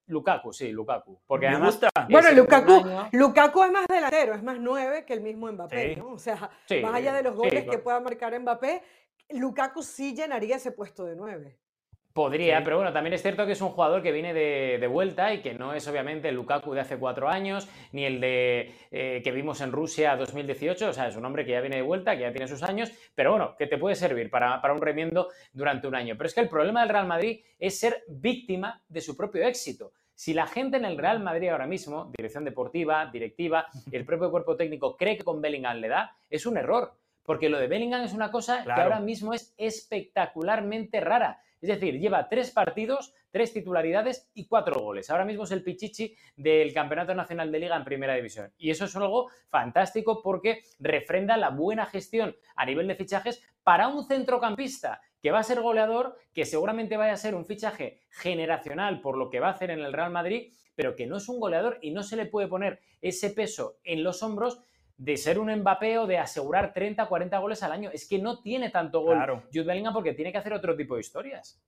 Lukaku, 0.06 0.52
sí, 0.52 0.72
Lukaku. 0.72 1.20
Porque 1.26 1.46
además. 1.46 1.80
Bueno, 2.10 2.32
Lukaku, 2.32 2.84
Lukaku 3.12 3.62
es 3.62 3.70
más 3.70 3.86
delantero, 3.86 4.34
es 4.34 4.42
más 4.42 4.58
nueve 4.58 5.04
que 5.04 5.12
el 5.12 5.20
mismo 5.20 5.50
Mbappé, 5.50 5.96
¿no? 5.96 6.08
O 6.14 6.18
sea, 6.18 6.50
más 6.82 6.94
allá 6.94 7.14
de 7.14 7.22
los 7.22 7.36
goles 7.36 7.64
que 7.64 7.78
pueda 7.78 8.00
marcar 8.00 8.38
Mbappé, 8.38 8.82
Lukaku 9.30 9.82
sí 9.82 10.14
llenaría 10.14 10.56
ese 10.56 10.72
puesto 10.72 11.04
de 11.04 11.14
nueve. 11.14 11.58
Podría, 12.20 12.62
pero 12.62 12.76
bueno, 12.76 12.92
también 12.92 13.14
es 13.14 13.22
cierto 13.22 13.46
que 13.46 13.52
es 13.52 13.60
un 13.62 13.70
jugador 13.70 14.02
que 14.02 14.12
viene 14.12 14.34
de, 14.34 14.86
vuelta 14.88 15.32
y 15.32 15.40
que 15.40 15.54
no 15.54 15.72
es 15.72 15.88
obviamente 15.88 16.28
el 16.28 16.34
Lukaku 16.34 16.74
de 16.74 16.82
hace 16.82 16.98
cuatro 16.98 17.30
años, 17.30 17.66
ni 17.92 18.04
el 18.04 18.20
de 18.20 18.74
eh, 18.90 19.22
que 19.24 19.32
vimos 19.32 19.62
en 19.62 19.72
Rusia 19.72 20.16
2018, 20.16 20.90
o 20.90 20.92
sea, 20.92 21.08
es 21.08 21.16
un 21.16 21.24
hombre 21.24 21.46
que 21.46 21.52
ya 21.52 21.62
viene 21.62 21.76
de 21.76 21.82
vuelta, 21.82 22.14
que 22.14 22.20
ya 22.20 22.30
tiene 22.30 22.46
sus 22.46 22.62
años, 22.62 22.92
pero 23.14 23.30
bueno, 23.30 23.56
que 23.58 23.66
te 23.66 23.78
puede 23.78 23.94
servir 23.94 24.28
para, 24.28 24.60
para 24.60 24.74
un 24.74 24.82
remiendo 24.82 25.28
durante 25.54 25.88
un 25.88 25.94
año. 25.94 26.14
Pero 26.18 26.26
es 26.26 26.34
que 26.34 26.42
el 26.42 26.50
problema 26.50 26.80
del 26.80 26.90
Real 26.90 27.06
Madrid 27.06 27.40
es 27.58 27.80
ser 27.80 28.04
víctima 28.06 28.82
de 28.86 29.00
su 29.00 29.16
propio 29.16 29.42
éxito. 29.44 29.92
Si 30.14 30.34
la 30.34 30.46
gente 30.46 30.76
en 30.76 30.84
el 30.84 30.98
Real 30.98 31.20
Madrid 31.20 31.48
ahora 31.48 31.66
mismo, 31.66 32.12
dirección 32.14 32.44
deportiva, 32.44 33.06
directiva, 33.10 33.68
el 33.90 34.04
propio 34.04 34.30
cuerpo 34.30 34.56
técnico 34.56 34.94
cree 34.94 35.16
que 35.16 35.24
con 35.24 35.40
Bellingham 35.40 35.78
le 35.78 35.88
da, 35.88 36.14
es 36.28 36.44
un 36.44 36.58
error. 36.58 36.99
Porque 37.22 37.48
lo 37.48 37.58
de 37.58 37.66
Bellingham 37.66 38.02
es 38.02 38.12
una 38.12 38.30
cosa 38.30 38.64
que 38.64 38.72
ahora 38.72 39.00
mismo 39.00 39.34
es 39.34 39.54
espectacularmente 39.56 41.00
rara. 41.00 41.40
Es 41.60 41.68
decir, 41.68 42.00
lleva 42.00 42.28
tres 42.28 42.50
partidos, 42.50 43.14
tres 43.30 43.52
titularidades 43.52 44.30
y 44.34 44.46
cuatro 44.46 44.80
goles. 44.80 45.10
Ahora 45.10 45.26
mismo 45.26 45.44
es 45.44 45.50
el 45.50 45.62
Pichichi 45.62 46.16
del 46.34 46.72
Campeonato 46.72 47.14
Nacional 47.14 47.52
de 47.52 47.58
Liga 47.58 47.76
en 47.76 47.84
Primera 47.84 48.14
División. 48.14 48.52
Y 48.56 48.70
eso 48.70 48.86
es 48.86 48.96
algo 48.96 49.30
fantástico 49.50 50.22
porque 50.22 50.62
refrenda 50.78 51.36
la 51.36 51.50
buena 51.50 51.84
gestión 51.86 52.34
a 52.56 52.64
nivel 52.64 52.88
de 52.88 52.94
fichajes 52.94 53.42
para 53.62 53.88
un 53.88 54.06
centrocampista 54.06 55.02
que 55.22 55.30
va 55.30 55.40
a 55.40 55.44
ser 55.44 55.60
goleador, 55.60 56.16
que 56.32 56.46
seguramente 56.46 56.96
vaya 56.96 57.12
a 57.12 57.18
ser 57.18 57.34
un 57.34 57.44
fichaje 57.44 58.00
generacional 58.08 59.02
por 59.02 59.18
lo 59.18 59.28
que 59.28 59.40
va 59.40 59.48
a 59.48 59.52
hacer 59.52 59.70
en 59.70 59.80
el 59.80 59.92
Real 59.92 60.10
Madrid, 60.10 60.54
pero 60.74 60.96
que 60.96 61.06
no 61.06 61.18
es 61.18 61.28
un 61.28 61.40
goleador 61.40 61.78
y 61.82 61.90
no 61.90 62.02
se 62.02 62.16
le 62.16 62.24
puede 62.24 62.48
poner 62.48 62.80
ese 63.02 63.28
peso 63.30 63.76
en 63.84 64.02
los 64.02 64.22
hombros 64.22 64.62
de 65.00 65.16
ser 65.16 65.38
un 65.38 65.50
Mbappé 65.50 65.96
o 65.96 66.06
de 66.06 66.18
asegurar 66.18 66.74
30, 66.74 67.06
40 67.06 67.38
goles 67.38 67.62
al 67.62 67.72
año. 67.72 67.88
Es 67.90 68.06
que 68.06 68.18
no 68.18 68.42
tiene 68.42 68.68
tanto 68.68 69.00
gol 69.00 69.16
claro. 69.16 69.42
Jude 69.50 69.64
Bellingham 69.64 69.94
porque 69.94 70.12
tiene 70.12 70.30
que 70.30 70.36
hacer 70.36 70.52
otro 70.52 70.76
tipo 70.76 70.94
de 70.94 71.00
historias. 71.00 71.58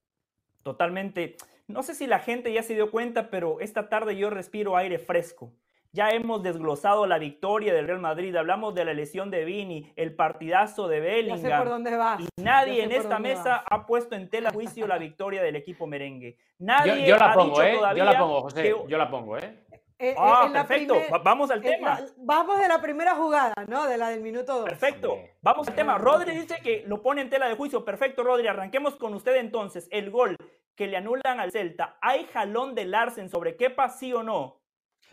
Totalmente. 0.63 1.37
No 1.67 1.83
sé 1.83 1.95
si 1.95 2.07
la 2.07 2.19
gente 2.19 2.53
ya 2.53 2.63
se 2.63 2.75
dio 2.75 2.91
cuenta, 2.91 3.31
pero 3.31 3.59
esta 3.61 3.89
tarde 3.89 4.19
yo 4.19 4.29
respiro 4.29 4.77
aire 4.77 4.99
fresco. 4.99 5.51
Ya 5.93 6.11
hemos 6.11 6.43
desglosado 6.43 7.07
la 7.07 7.19
victoria 7.19 7.73
del 7.73 7.87
Real 7.87 8.01
Madrid, 8.01 8.37
hablamos 8.37 8.75
de 8.75 8.85
la 8.85 8.93
lesión 8.93 9.31
de 9.31 9.47
Vini, 9.47 9.91
el 9.97 10.15
partidazo 10.15 10.87
de 10.87 11.01
Bellingham. 11.01 11.43
Ya 11.43 11.57
sé 11.57 11.57
por 11.57 11.69
dónde 11.71 11.97
vas. 11.97 12.21
Y 12.21 12.29
nadie 12.43 12.85
en 12.85 12.93
esta 12.93 13.19
mesa 13.19 13.65
ha 13.67 13.87
puesto 13.87 14.15
en 14.15 14.29
tela 14.29 14.51
juicio 14.51 14.87
la 14.87 14.99
victoria 14.99 15.43
del 15.43 15.57
equipo 15.57 15.87
merengue. 15.87 16.37
Nadie 16.59 17.07
yo, 17.07 17.17
la 17.17 17.33
ha 17.33 17.35
pongo, 17.35 17.51
dicho 17.51 17.63
¿eh? 17.63 17.75
todavía 17.77 18.05
Yo 18.05 18.11
la 18.11 18.19
pongo, 18.19 18.41
José. 18.43 18.75
Yo 18.89 18.99
la 18.99 19.11
pongo, 19.11 19.39
¿eh? 19.39 19.59
Eh, 20.03 20.17
ah, 20.19 20.51
perfecto. 20.53 20.97
vamos 21.23 21.49
al 21.53 21.63
tema. 21.63 22.01
vamos 22.17 22.59
de 22.59 22.67
la 22.67 22.83
primera 22.83 23.15
jugada, 23.15 23.55
¿no? 23.69 23.87
De 23.87 23.97
la 23.97 24.09
del 24.09 24.21
minuto 24.21 24.59
2. 24.59 24.65
Perfecto. 24.71 25.17
Vamos 25.41 25.69
al 25.69 25.77
tema. 25.77 25.97
Rodri 25.97 26.33
dice 26.35 26.57
que 26.61 26.83
lo 26.89 27.01
pone 27.01 27.23
en 27.23 27.31
tela 27.31 27.49
de 27.49 27.55
juicio. 27.55 27.85
Perfecto, 27.85 28.25
Rodri. 28.25 28.49
Arranquemos 28.49 28.97
con 28.97 29.15
usted 29.15 29.37
entonces. 29.37 29.87
El 29.93 30.11
gol 30.11 30.37
que 30.75 30.89
le 30.89 30.97
anulan 30.97 31.39
al 31.39 31.53
Celta. 31.53 31.99
¿Hay 32.01 32.25
jalón 32.33 32.75
de 32.75 32.85
Larsen 32.85 33.31
sobre 33.31 33.57
Kepa, 33.57 33.89
sí 33.91 34.13
o 34.13 34.25
no? 34.25 34.61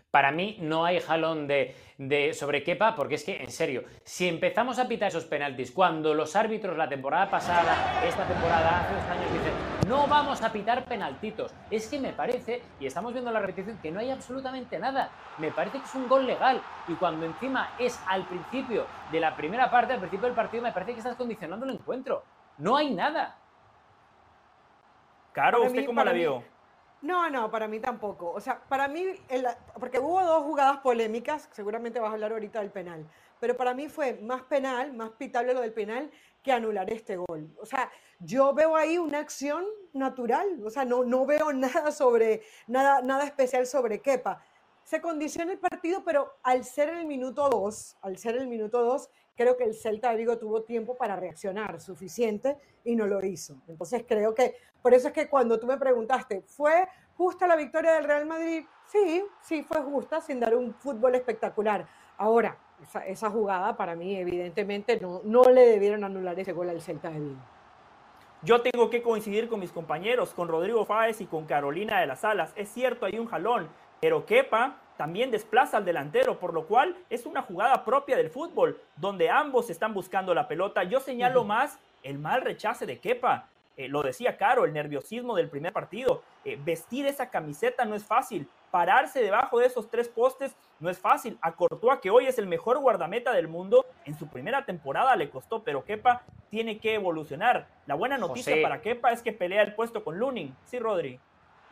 Para 0.10 0.32
mí 0.32 0.58
no 0.60 0.86
hay 0.86 1.00
jalón 1.02 1.48
de, 1.48 1.76
de 2.00 2.34
sobre 2.34 2.64
Kepa, 2.64 2.96
porque 2.96 3.16
es 3.16 3.24
que, 3.24 3.44
en 3.44 3.52
serio, 3.52 3.84
si 4.04 4.28
empezamos 4.28 4.80
a 4.80 4.88
pitar 4.88 5.10
esos 5.10 5.26
penaltis 5.26 5.72
cuando 5.72 6.16
los 6.16 6.36
árbitros 6.36 6.76
la 6.76 6.90
temporada 6.90 7.30
pasada, 7.30 8.04
esta 8.04 8.26
temporada, 8.26 8.82
hace 8.82 8.96
dos 8.96 9.04
años, 9.04 9.34
dicen 9.34 9.79
no 9.90 10.06
vamos 10.06 10.44
a 10.44 10.52
pitar 10.52 10.86
penaltitos, 10.86 11.52
es 11.72 11.88
que 11.88 12.00
me 12.00 12.14
parece, 12.14 12.62
y 12.80 12.86
estamos 12.86 13.12
viendo 13.12 13.32
la 13.32 13.40
repetición, 13.40 13.80
que 13.80 13.90
no 13.90 14.00
hay 14.00 14.12
absolutamente 14.12 14.78
nada. 14.78 15.10
Me 15.40 15.52
parece 15.52 15.80
que 15.80 15.86
es 15.86 15.96
un 15.96 16.08
gol 16.08 16.28
legal, 16.28 16.62
y 16.88 16.94
cuando 16.94 17.26
encima 17.26 17.72
es 17.80 18.00
al 18.08 18.24
principio 18.26 18.86
de 19.12 19.20
la 19.20 19.36
primera 19.36 19.72
parte, 19.72 19.94
al 19.94 20.00
principio 20.00 20.28
del 20.28 20.36
partido, 20.36 20.62
me 20.62 20.72
parece 20.72 20.94
que 20.94 21.00
estás 21.00 21.16
condicionando 21.16 21.66
el 21.66 21.72
encuentro. 21.72 22.24
No 22.60 22.78
hay 22.78 22.94
nada. 22.94 23.36
Caro, 25.32 25.64
¿usted 25.64 25.88
cómo 25.88 26.04
la 26.04 26.12
vio? 26.12 26.44
No, 27.02 27.28
no, 27.32 27.50
para 27.50 27.68
mí 27.68 27.80
tampoco. 27.80 28.32
O 28.32 28.40
sea, 28.40 28.60
para 28.60 28.88
mí, 28.88 29.04
porque 29.80 29.98
hubo 29.98 30.22
dos 30.24 30.44
jugadas 30.44 30.78
polémicas, 30.80 31.50
seguramente 31.52 32.00
vas 32.00 32.12
a 32.12 32.14
hablar 32.14 32.34
ahorita 32.34 32.60
del 32.60 32.70
penal, 32.70 33.08
pero 33.40 33.56
para 33.56 33.74
mí 33.74 33.88
fue 33.90 34.16
más 34.22 34.44
penal, 34.44 34.94
más 34.94 35.12
pitable 35.12 35.54
lo 35.54 35.62
del 35.62 35.74
penal 35.74 36.12
que 36.44 36.52
anular 36.52 36.92
este 36.92 37.18
gol. 37.18 37.50
O 37.62 37.66
sea, 37.66 37.92
yo 38.20 38.54
veo 38.54 38.76
ahí 38.76 38.98
una 38.98 39.20
acción 39.20 39.66
natural, 39.94 40.62
o 40.64 40.70
sea, 40.70 40.86
no, 40.86 41.04
no 41.04 41.26
veo 41.26 41.52
nada 41.54 41.92
sobre, 41.92 42.42
nada, 42.68 43.02
nada 43.02 43.26
especial 43.26 43.66
sobre 43.66 44.00
Kepa. 44.00 44.44
Se 44.84 45.02
condiciona 45.02 45.52
el 45.52 45.60
partido, 45.60 46.04
pero 46.04 46.40
al 46.42 46.64
ser 46.64 46.90
el 46.90 47.06
minuto 47.06 47.48
2, 47.48 47.98
al 48.02 48.18
ser 48.18 48.38
el 48.38 48.48
minuto 48.48 48.84
2, 48.84 49.10
creo 49.36 49.56
que 49.56 49.64
el 49.64 49.76
Celta 49.76 50.10
de 50.10 50.18
Vigo 50.18 50.38
tuvo 50.38 50.64
tiempo 50.64 50.98
para 50.98 51.16
reaccionar 51.16 51.80
suficiente 51.80 52.58
y 52.84 52.96
no 52.96 53.06
lo 53.06 53.24
hizo. 53.24 53.56
Entonces 53.68 54.04
creo 54.08 54.34
que, 54.34 54.56
por 54.82 54.94
eso 54.94 55.08
es 55.10 55.14
que 55.14 55.30
cuando 55.30 55.60
tú 55.60 55.68
me 55.68 55.78
preguntaste, 55.78 56.42
¿fue 56.42 56.88
justa 57.16 57.48
la 57.48 57.56
victoria 57.56 57.94
del 57.94 58.04
Real 58.04 58.26
Madrid? 58.26 58.66
Sí, 58.88 59.24
sí, 59.42 59.64
fue 59.64 59.82
justa, 59.84 60.20
sin 60.20 60.40
dar 60.40 60.56
un 60.56 60.74
fútbol 60.74 61.16
espectacular. 61.16 61.88
Ahora, 62.18 62.58
esa, 63.06 63.30
jugada 63.30 63.76
para 63.78 63.96
mí, 63.96 64.16
evidentemente, 64.16 65.00
no, 65.00 65.22
no 65.24 65.44
le 65.44 65.66
debieron 65.66 66.04
anular 66.04 66.40
ese 66.40 66.54
gol 66.54 66.70
al 66.70 66.82
Celta 66.82 67.10
de 67.10 67.20
Vigo. 67.20 67.42
Yo 68.42 68.62
tengo 68.62 68.90
que 68.90 69.02
coincidir 69.02 69.50
con 69.50 69.60
mis 69.60 69.72
compañeros, 69.72 70.34
con 70.34 70.48
Rodrigo 70.48 70.86
Fáez 70.86 71.20
y 71.20 71.26
con 71.26 71.46
Carolina 71.46 72.00
de 72.00 72.08
las 72.08 72.24
Alas. 72.24 72.54
Es 72.56 72.70
cierto, 72.70 73.06
hay 73.06 73.20
un 73.20 73.28
jalón, 73.28 73.68
pero 74.00 74.26
Kepa 74.26 74.78
también 74.96 75.30
desplaza 75.30 75.78
al 75.78 75.86
delantero, 75.86 76.40
por 76.40 76.54
lo 76.54 76.66
cual 76.66 76.96
es 77.10 77.26
una 77.26 77.42
jugada 77.42 77.84
propia 77.84 78.16
del 78.16 78.30
fútbol, 78.30 78.82
donde 78.96 79.30
ambos 79.30 79.70
están 79.70 79.94
buscando 79.94 80.34
la 80.34 80.48
pelota. 80.48 80.84
Yo 80.84 81.02
señalo 81.02 81.44
más 81.44 81.80
el 82.02 82.18
mal 82.18 82.42
rechace 82.42 82.86
de 82.86 83.00
Kepa. 83.00 83.50
Eh, 83.80 83.88
lo 83.88 84.04
decía 84.04 84.36
Caro, 84.36 84.66
el 84.66 84.74
nerviosismo 84.74 85.38
del 85.38 85.48
primer 85.48 85.72
partido. 85.72 86.22
Eh, 86.44 86.60
vestir 86.62 87.06
esa 87.08 87.30
camiseta 87.30 87.86
no 87.86 87.96
es 87.96 88.04
fácil. 88.04 88.46
Pararse 88.72 89.22
debajo 89.22 89.58
de 89.60 89.68
esos 89.68 89.90
tres 89.90 90.10
postes 90.10 90.54
no 90.82 90.90
es 90.90 91.00
fácil. 91.00 91.38
A 91.42 91.54
Courtois, 91.54 92.02
que 92.02 92.10
hoy 92.10 92.26
es 92.26 92.38
el 92.38 92.46
mejor 92.46 92.80
guardameta 92.80 93.32
del 93.32 93.48
mundo, 93.48 93.86
en 94.04 94.20
su 94.20 94.28
primera 94.28 94.66
temporada 94.66 95.16
le 95.16 95.30
costó, 95.30 95.64
pero 95.64 95.86
Kepa 95.86 96.24
tiene 96.50 96.78
que 96.78 96.96
evolucionar. 96.96 97.70
La 97.86 97.96
buena 97.96 98.18
noticia 98.18 98.62
para 98.62 98.82
Kepa 98.82 99.14
es 99.14 99.22
que 99.22 99.32
pelea 99.32 99.62
el 99.62 99.74
puesto 99.74 100.04
con 100.04 100.20
Lunin. 100.20 100.54
Sí, 100.66 100.78
Rodri. 100.78 101.18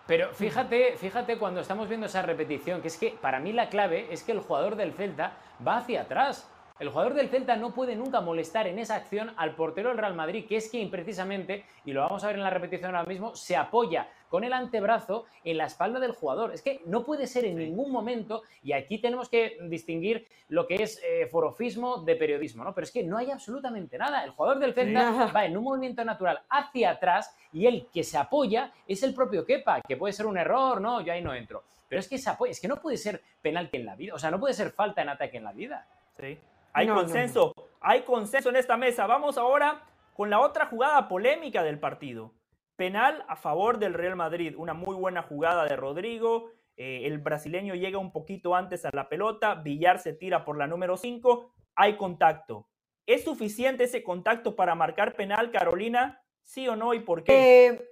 Pero 0.07 0.33
fíjate, 0.33 0.95
fíjate 0.95 1.37
cuando 1.37 1.59
estamos 1.59 1.89
viendo 1.89 2.05
esa 2.05 2.21
repetición, 2.21 2.81
que 2.81 2.87
es 2.87 2.97
que 2.97 3.17
para 3.21 3.41
mí 3.41 3.51
la 3.51 3.67
clave 3.67 4.07
es 4.11 4.23
que 4.23 4.31
el 4.31 4.39
jugador 4.39 4.77
del 4.77 4.93
Celta 4.93 5.33
va 5.67 5.79
hacia 5.79 6.03
atrás. 6.03 6.49
El 6.79 6.89
jugador 6.89 7.15
del 7.15 7.29
Celta 7.29 7.55
no 7.55 7.73
puede 7.73 7.95
nunca 7.95 8.21
molestar 8.21 8.67
en 8.67 8.77
esa 8.77 8.95
acción 8.95 9.33
al 9.37 9.55
portero 9.55 9.89
del 9.89 9.97
Real 9.97 10.13
Madrid, 10.13 10.45
que 10.47 10.57
es 10.57 10.69
quien 10.69 10.91
precisamente, 10.91 11.65
y 11.85 11.91
lo 11.91 12.01
vamos 12.01 12.23
a 12.23 12.27
ver 12.27 12.35
en 12.35 12.43
la 12.43 12.51
repetición 12.51 12.95
ahora 12.95 13.09
mismo, 13.09 13.35
se 13.35 13.55
apoya 13.55 14.07
con 14.29 14.43
el 14.43 14.53
antebrazo 14.53 15.25
en 15.43 15.57
la 15.57 15.65
espalda 15.65 15.99
del 15.99 16.11
jugador. 16.11 16.53
Es 16.53 16.61
que 16.61 16.81
no 16.85 17.03
puede 17.03 17.25
ser 17.25 17.45
en 17.45 17.57
ningún 17.57 17.91
momento, 17.91 18.43
y 18.61 18.73
aquí 18.73 18.99
tenemos 18.99 19.27
que 19.27 19.57
distinguir 19.63 20.27
lo 20.49 20.67
que 20.67 20.75
es 20.75 21.01
eh, 21.03 21.25
forofismo 21.25 22.03
de 22.03 22.15
periodismo, 22.15 22.63
¿no? 22.63 22.75
Pero 22.75 22.85
es 22.85 22.91
que 22.91 23.03
no 23.03 23.17
hay 23.17 23.31
absolutamente 23.31 23.97
nada. 23.97 24.23
El 24.23 24.31
jugador 24.31 24.59
del 24.59 24.75
Celta 24.75 25.31
va 25.35 25.45
en 25.45 25.57
un 25.57 25.63
movimiento 25.63 26.05
natural 26.05 26.41
hacia 26.47 26.91
atrás 26.91 27.35
y 27.53 27.65
el 27.65 27.87
que 27.87 28.03
se 28.03 28.19
apoya 28.19 28.71
es 28.87 29.01
el 29.01 29.15
propio 29.15 29.45
Kepa, 29.45 29.81
que 29.81 29.97
puede 29.97 30.13
ser 30.13 30.27
un 30.27 30.37
error, 30.37 30.79
¿no? 30.79 31.01
Yo 31.01 31.11
ahí 31.11 31.23
no 31.23 31.33
entro. 31.33 31.63
Pero 31.89 31.99
es 31.99 32.07
que 32.07 32.19
se 32.19 32.29
apoya, 32.29 32.51
es 32.51 32.59
que 32.59 32.67
no 32.67 32.75
puede 32.75 32.97
ser 32.97 33.23
penalti 33.41 33.77
en 33.77 33.85
la 33.85 33.95
vida, 33.95 34.13
o 34.13 34.19
sea, 34.19 34.29
no 34.29 34.39
puede 34.39 34.53
ser 34.53 34.69
falta 34.71 35.01
en 35.01 35.09
ataque 35.09 35.37
en 35.37 35.43
la 35.43 35.53
vida. 35.53 35.87
Sí. 36.19 36.37
Hay 36.77 36.87
consenso, 36.87 37.53
hay 37.81 38.01
consenso 38.03 38.49
en 38.49 38.55
esta 38.55 38.77
mesa. 38.77 39.07
Vamos 39.07 39.39
ahora 39.39 39.81
con 40.13 40.29
la 40.29 40.39
otra 40.39 40.67
jugada 40.67 41.07
polémica 41.07 41.63
del 41.63 41.79
partido. 41.79 42.35
Penal 42.75 43.25
a 43.27 43.35
favor 43.35 43.79
del 43.79 43.95
Real 43.95 44.15
Madrid. 44.15 44.53
Una 44.55 44.75
muy 44.75 44.95
buena 44.95 45.23
jugada 45.23 45.65
de 45.65 45.75
Rodrigo. 45.75 46.51
Eh, 46.75 47.01
el 47.05 47.17
brasileño 47.17 47.73
llega 47.73 47.97
un 47.97 48.11
poquito 48.11 48.53
antes 48.53 48.85
a 48.85 48.91
la 48.93 49.09
pelota. 49.09 49.55
Villar 49.55 49.97
se 49.97 50.13
tira 50.13 50.45
por 50.45 50.55
la 50.55 50.67
número 50.67 50.97
5. 50.97 51.51
Hay 51.75 51.97
contacto. 51.97 52.67
¿Es 53.07 53.23
suficiente 53.23 53.85
ese 53.85 54.03
contacto 54.03 54.55
para 54.55 54.75
marcar 54.75 55.15
penal, 55.15 55.49
Carolina? 55.49 56.21
¿Sí 56.43 56.67
o 56.67 56.75
no? 56.75 56.93
¿Y 56.93 56.99
por 56.99 57.23
qué? 57.23 57.65
Eh, 57.65 57.89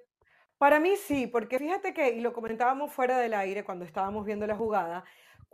para 0.59 0.79
mí 0.79 0.95
sí, 0.95 1.25
porque 1.25 1.57
fíjate 1.57 1.93
que, 1.95 2.09
y 2.09 2.21
lo 2.21 2.33
comentábamos 2.33 2.91
fuera 2.93 3.17
del 3.17 3.33
aire 3.33 3.63
cuando 3.63 3.83
estábamos 3.83 4.25
viendo 4.25 4.45
la 4.45 4.55
jugada, 4.55 5.03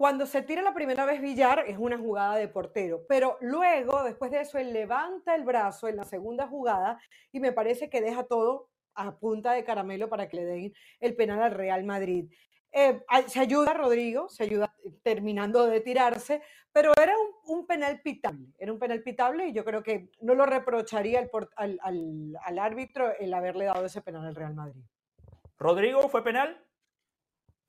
cuando 0.01 0.25
se 0.25 0.41
tira 0.41 0.63
la 0.63 0.73
primera 0.73 1.05
vez 1.05 1.21
Villar 1.21 1.63
es 1.67 1.77
una 1.77 1.95
jugada 1.95 2.35
de 2.35 2.47
portero, 2.47 3.05
pero 3.07 3.37
luego, 3.39 4.03
después 4.03 4.31
de 4.31 4.41
eso, 4.41 4.57
él 4.57 4.73
levanta 4.73 5.35
el 5.35 5.43
brazo 5.43 5.87
en 5.87 5.95
la 5.95 6.05
segunda 6.05 6.47
jugada 6.47 6.99
y 7.31 7.39
me 7.39 7.51
parece 7.51 7.87
que 7.87 8.01
deja 8.01 8.23
todo 8.23 8.71
a 8.95 9.19
punta 9.19 9.53
de 9.53 9.63
caramelo 9.63 10.09
para 10.09 10.27
que 10.27 10.37
le 10.37 10.45
den 10.45 10.73
el 11.01 11.15
penal 11.15 11.43
al 11.43 11.51
Real 11.51 11.83
Madrid. 11.83 12.31
Eh, 12.71 12.99
se 13.27 13.41
ayuda 13.41 13.75
Rodrigo, 13.75 14.27
se 14.27 14.45
ayuda 14.45 14.73
terminando 15.03 15.67
de 15.67 15.81
tirarse, 15.81 16.41
pero 16.71 16.93
era 16.99 17.13
un, 17.45 17.67
penal 17.67 18.01
pitable, 18.01 18.47
era 18.57 18.73
un 18.73 18.79
penal 18.79 19.03
pitable 19.03 19.49
y 19.49 19.53
yo 19.53 19.63
creo 19.63 19.83
que 19.83 20.09
no 20.19 20.33
lo 20.33 20.47
reprocharía 20.47 21.29
al, 21.57 22.39
al 22.43 22.57
árbitro 22.57 23.15
el 23.19 23.31
haberle 23.35 23.65
dado 23.65 23.85
ese 23.85 24.01
penal 24.01 24.25
al 24.25 24.33
Real 24.33 24.55
Madrid. 24.55 24.81
Rodrigo, 25.59 26.09
¿fue 26.09 26.23
penal? 26.23 26.59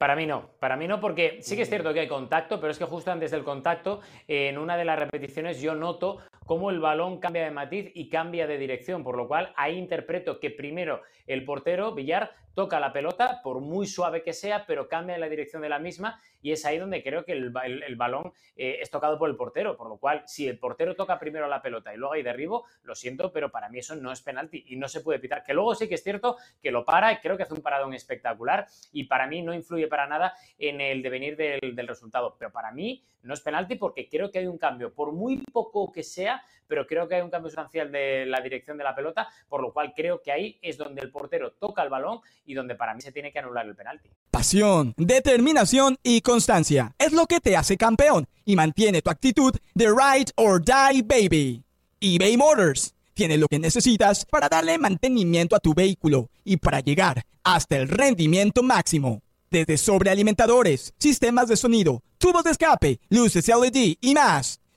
Para 0.03 0.17
mí 0.17 0.27
no, 0.27 0.51
para 0.59 0.77
mí 0.77 0.89
no, 0.89 1.01
porque 1.01 1.39
sí 1.43 1.55
que 1.55 1.63
es 1.63 1.69
cierto 1.69 1.95
que 1.95 2.01
hay 2.01 2.09
contacto, 2.09 2.59
pero 2.59 2.73
es 2.73 2.79
que 2.81 2.87
justo 2.87 3.13
antes 3.13 3.31
del 3.31 3.45
contacto, 3.45 4.01
en 4.27 4.59
una 4.59 4.77
de 4.77 4.85
las 4.85 4.99
repeticiones 4.99 5.61
yo 5.61 5.77
noto 5.77 6.19
cómo 6.47 6.71
el 6.71 6.81
balón 6.81 7.19
cambia 7.19 7.45
de 7.45 7.51
matiz 7.51 7.91
y 7.95 8.09
cambia 8.09 8.47
de 8.47 8.59
dirección, 8.59 9.03
por 9.05 9.17
lo 9.17 9.29
cual 9.29 9.53
ahí 9.57 9.77
interpreto 9.77 10.41
que 10.41 10.51
primero 10.51 11.03
el 11.27 11.45
portero, 11.45 11.95
Villar, 11.95 12.33
toca 12.55 12.81
la 12.81 12.93
pelota, 12.93 13.41
por 13.43 13.61
muy 13.61 13.87
suave 13.87 14.23
que 14.23 14.33
sea, 14.33 14.67
pero 14.67 14.89
cambia 14.89 15.19
la 15.19 15.29
dirección 15.29 15.63
de 15.63 15.69
la 15.69 15.79
misma 15.79 16.21
y 16.43 16.53
es 16.53 16.65
ahí 16.65 16.79
donde 16.79 17.03
creo 17.03 17.25
que 17.25 17.33
el, 17.33 17.51
balón 17.51 18.33
eh, 18.57 18.79
es 18.81 18.91
tocado 18.91 19.19
por 19.19 19.31
el 19.31 19.37
portero, 19.37 19.77
por 19.77 19.89
lo 19.89 19.97
cual 19.97 20.23
si 20.27 20.49
el 20.49 20.59
portero 20.59 20.95
toca 20.95 21.19
primero 21.19 21.49
la 21.49 21.63
pelota 21.63 21.95
y 21.95 21.97
luego 21.97 22.15
hay 22.15 22.23
derribo, 22.23 22.67
lo 22.83 22.95
siento, 22.95 23.33
pero 23.33 23.51
para 23.51 23.69
mí 23.69 23.79
eso 23.79 23.95
no 23.97 24.13
es 24.13 24.21
penalti 24.21 24.65
y 24.69 24.77
no 24.77 24.89
se 24.89 25.01
puede 25.01 25.19
pitar, 25.19 25.43
que 25.45 25.55
luego 25.55 25.75
sí 25.75 25.89
que 25.89 25.95
es 25.95 26.03
cierto 26.03 26.37
que 26.61 26.71
lo 26.71 26.85
para, 26.85 27.13
y 27.13 27.17
creo 27.19 27.37
que 27.37 27.45
hace 27.45 27.55
un 27.55 27.63
paradón 27.63 27.95
espectacular 27.95 28.67
y 28.93 29.05
para 29.05 29.27
mí 29.27 29.43
no 29.43 29.55
influye 29.55 29.87
para 29.87 30.07
nada 30.07 30.35
en 30.59 30.81
el 30.81 31.03
devenir 31.03 31.37
del, 31.37 31.75
del 31.75 31.89
resultado, 31.89 32.37
pero 32.39 32.51
para 32.53 32.73
mí 32.73 33.03
no 33.23 33.35
es 33.35 33.41
penalti 33.41 33.77
porque 33.77 34.09
creo 34.09 34.31
que 34.31 34.41
hay 34.41 34.47
un 34.47 34.59
cambio, 34.59 34.93
por 34.93 35.13
muy 35.13 35.39
poco 35.39 35.93
que 35.93 36.03
sea, 36.03 36.32
pero 36.67 36.87
creo 36.87 37.07
que 37.07 37.17
hay 37.17 37.21
un 37.21 37.31
cambio 37.31 37.51
sustancial 37.51 37.93
de 37.93 38.25
la 38.27 38.41
dirección 38.41 38.79
de 38.79 38.85
la 38.85 38.95
pelota, 38.95 39.29
por 39.49 39.61
lo 39.61 39.73
cual 39.73 39.93
creo 39.95 40.23
que 40.23 40.33
ahí 40.33 40.59
es 40.63 40.79
donde 40.79 41.03
el 41.03 41.11
portero 41.11 41.53
toca 41.53 41.83
el 41.83 41.91
balón 41.91 42.21
y 42.47 42.55
donde 42.55 42.75
para 42.75 42.95
mí 42.95 43.01
se 43.03 43.13
tiene 43.13 43.31
que 43.31 43.39
anular 43.41 43.67
el 43.67 43.77
penalti. 43.77 44.09
Pasión, 44.31 44.95
determinación 44.97 45.99
y 46.03 46.23
constancia 46.23 46.95
es 46.99 47.13
lo 47.13 47.27
que 47.27 47.41
te 47.41 47.57
hace 47.57 47.77
campeón 47.77 48.27
y 48.45 48.57
mantiene 48.57 49.03
tu 49.03 49.11
actitud 49.11 49.55
de 49.75 49.87
ride 49.89 50.33
or 50.37 50.63
die 50.65 51.03
baby. 51.03 51.63
eBay 52.01 52.37
Motors 52.37 52.95
tiene 53.15 53.37
lo 53.37 53.49
que 53.49 53.59
necesitas 53.59 54.25
para 54.25 54.49
darle 54.49 54.79
mantenimiento 54.79 55.55
a 55.55 55.61
tu 55.61 55.75
vehículo 55.75 56.31
y 56.45 56.57
para 56.57 56.81
llegar 56.81 57.23
hasta 57.45 57.77
el 57.77 57.89
rendimiento 57.89 58.63
máximo. 58.63 59.23
Desde 59.51 59.77
sobrealimentadores, 59.77 60.95
sistemas 60.99 61.49
de 61.49 61.57
sonido, 61.57 62.03
tubos 62.17 62.45
de 62.45 62.53
escape, 62.53 62.99
luces 63.11 63.47
LED 63.49 63.97
y 64.01 64.15
más. 64.15 64.62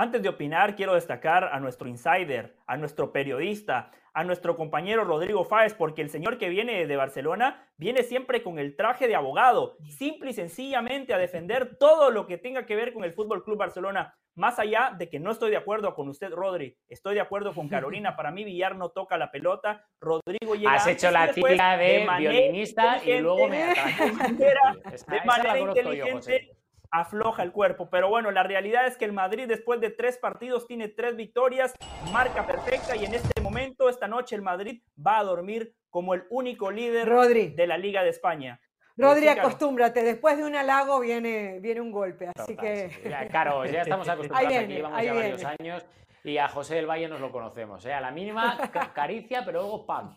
Antes 0.00 0.22
de 0.22 0.28
opinar, 0.28 0.76
quiero 0.76 0.94
destacar 0.94 1.50
a 1.52 1.58
nuestro 1.58 1.88
insider, 1.88 2.54
a 2.68 2.76
nuestro 2.76 3.10
periodista, 3.10 3.90
a 4.14 4.22
nuestro 4.22 4.54
compañero 4.54 5.02
Rodrigo 5.02 5.44
Fáez, 5.44 5.74
porque 5.74 6.02
el 6.02 6.08
señor 6.08 6.38
que 6.38 6.48
viene 6.48 6.86
de 6.86 6.96
Barcelona 6.96 7.66
viene 7.76 8.04
siempre 8.04 8.44
con 8.44 8.60
el 8.60 8.76
traje 8.76 9.08
de 9.08 9.16
abogado, 9.16 9.76
simple 9.88 10.30
y 10.30 10.34
sencillamente 10.34 11.14
a 11.14 11.18
defender 11.18 11.78
todo 11.80 12.12
lo 12.12 12.28
que 12.28 12.38
tenga 12.38 12.64
que 12.64 12.76
ver 12.76 12.92
con 12.92 13.02
el 13.02 13.12
Fútbol 13.12 13.42
Club 13.42 13.58
Barcelona. 13.58 14.14
Más 14.36 14.60
allá 14.60 14.94
de 14.96 15.08
que 15.08 15.18
no 15.18 15.32
estoy 15.32 15.50
de 15.50 15.56
acuerdo 15.56 15.96
con 15.96 16.08
usted, 16.08 16.30
Rodri, 16.30 16.78
estoy 16.88 17.16
de 17.16 17.20
acuerdo 17.20 17.52
con 17.52 17.68
Carolina. 17.68 18.14
Para 18.14 18.30
mí, 18.30 18.44
Villar 18.44 18.76
no 18.76 18.90
toca 18.90 19.18
la 19.18 19.32
pelota. 19.32 19.84
Rodrigo 20.00 20.54
llega. 20.54 20.74
Has 20.74 20.86
hecho 20.86 21.10
la 21.10 21.32
tira 21.32 21.76
de, 21.76 22.06
violinista 22.20 23.02
y 23.04 23.18
luego 23.18 23.48
me 23.48 23.74
De 23.74 25.24
manera 25.24 25.58
inteligente 25.58 26.57
afloja 26.90 27.42
el 27.42 27.52
cuerpo. 27.52 27.88
Pero 27.90 28.08
bueno, 28.08 28.30
la 28.30 28.42
realidad 28.42 28.86
es 28.86 28.96
que 28.96 29.04
el 29.04 29.12
Madrid 29.12 29.46
después 29.46 29.80
de 29.80 29.90
tres 29.90 30.18
partidos 30.18 30.66
tiene 30.66 30.88
tres 30.88 31.16
victorias, 31.16 31.74
marca 32.12 32.46
perfecta 32.46 32.96
y 32.96 33.04
en 33.04 33.14
este 33.14 33.40
momento, 33.40 33.88
esta 33.88 34.08
noche, 34.08 34.36
el 34.36 34.42
Madrid 34.42 34.82
va 35.04 35.18
a 35.18 35.24
dormir 35.24 35.74
como 35.90 36.14
el 36.14 36.24
único 36.30 36.70
líder 36.70 37.08
de 37.08 37.66
la 37.66 37.78
Liga 37.78 38.02
de 38.02 38.10
España. 38.10 38.60
Rodri, 38.96 39.28
acostúmbrate, 39.28 40.02
después 40.02 40.36
de 40.36 40.44
un 40.44 40.56
halago 40.56 40.98
viene, 40.98 41.60
viene 41.60 41.80
un 41.80 41.92
golpe, 41.92 42.30
así 42.34 42.56
que... 42.56 42.90
claro, 43.30 43.64
ya 43.64 43.82
estamos 43.82 44.08
acostumbrados 44.08 44.56
aquí, 44.56 44.72
llevamos 44.72 45.02
ya 45.02 45.14
varios 45.14 45.44
años 45.44 45.86
y 46.24 46.38
a 46.38 46.48
José 46.48 46.74
del 46.74 46.86
Valle 46.86 47.08
nos 47.08 47.20
lo 47.20 47.30
conocemos, 47.30 47.86
¿eh? 47.86 47.92
a 47.92 48.00
la 48.00 48.10
mínima 48.10 48.58
caricia, 48.94 49.44
pero 49.44 49.60
luego 49.62 49.86
¡pam! 49.86 50.16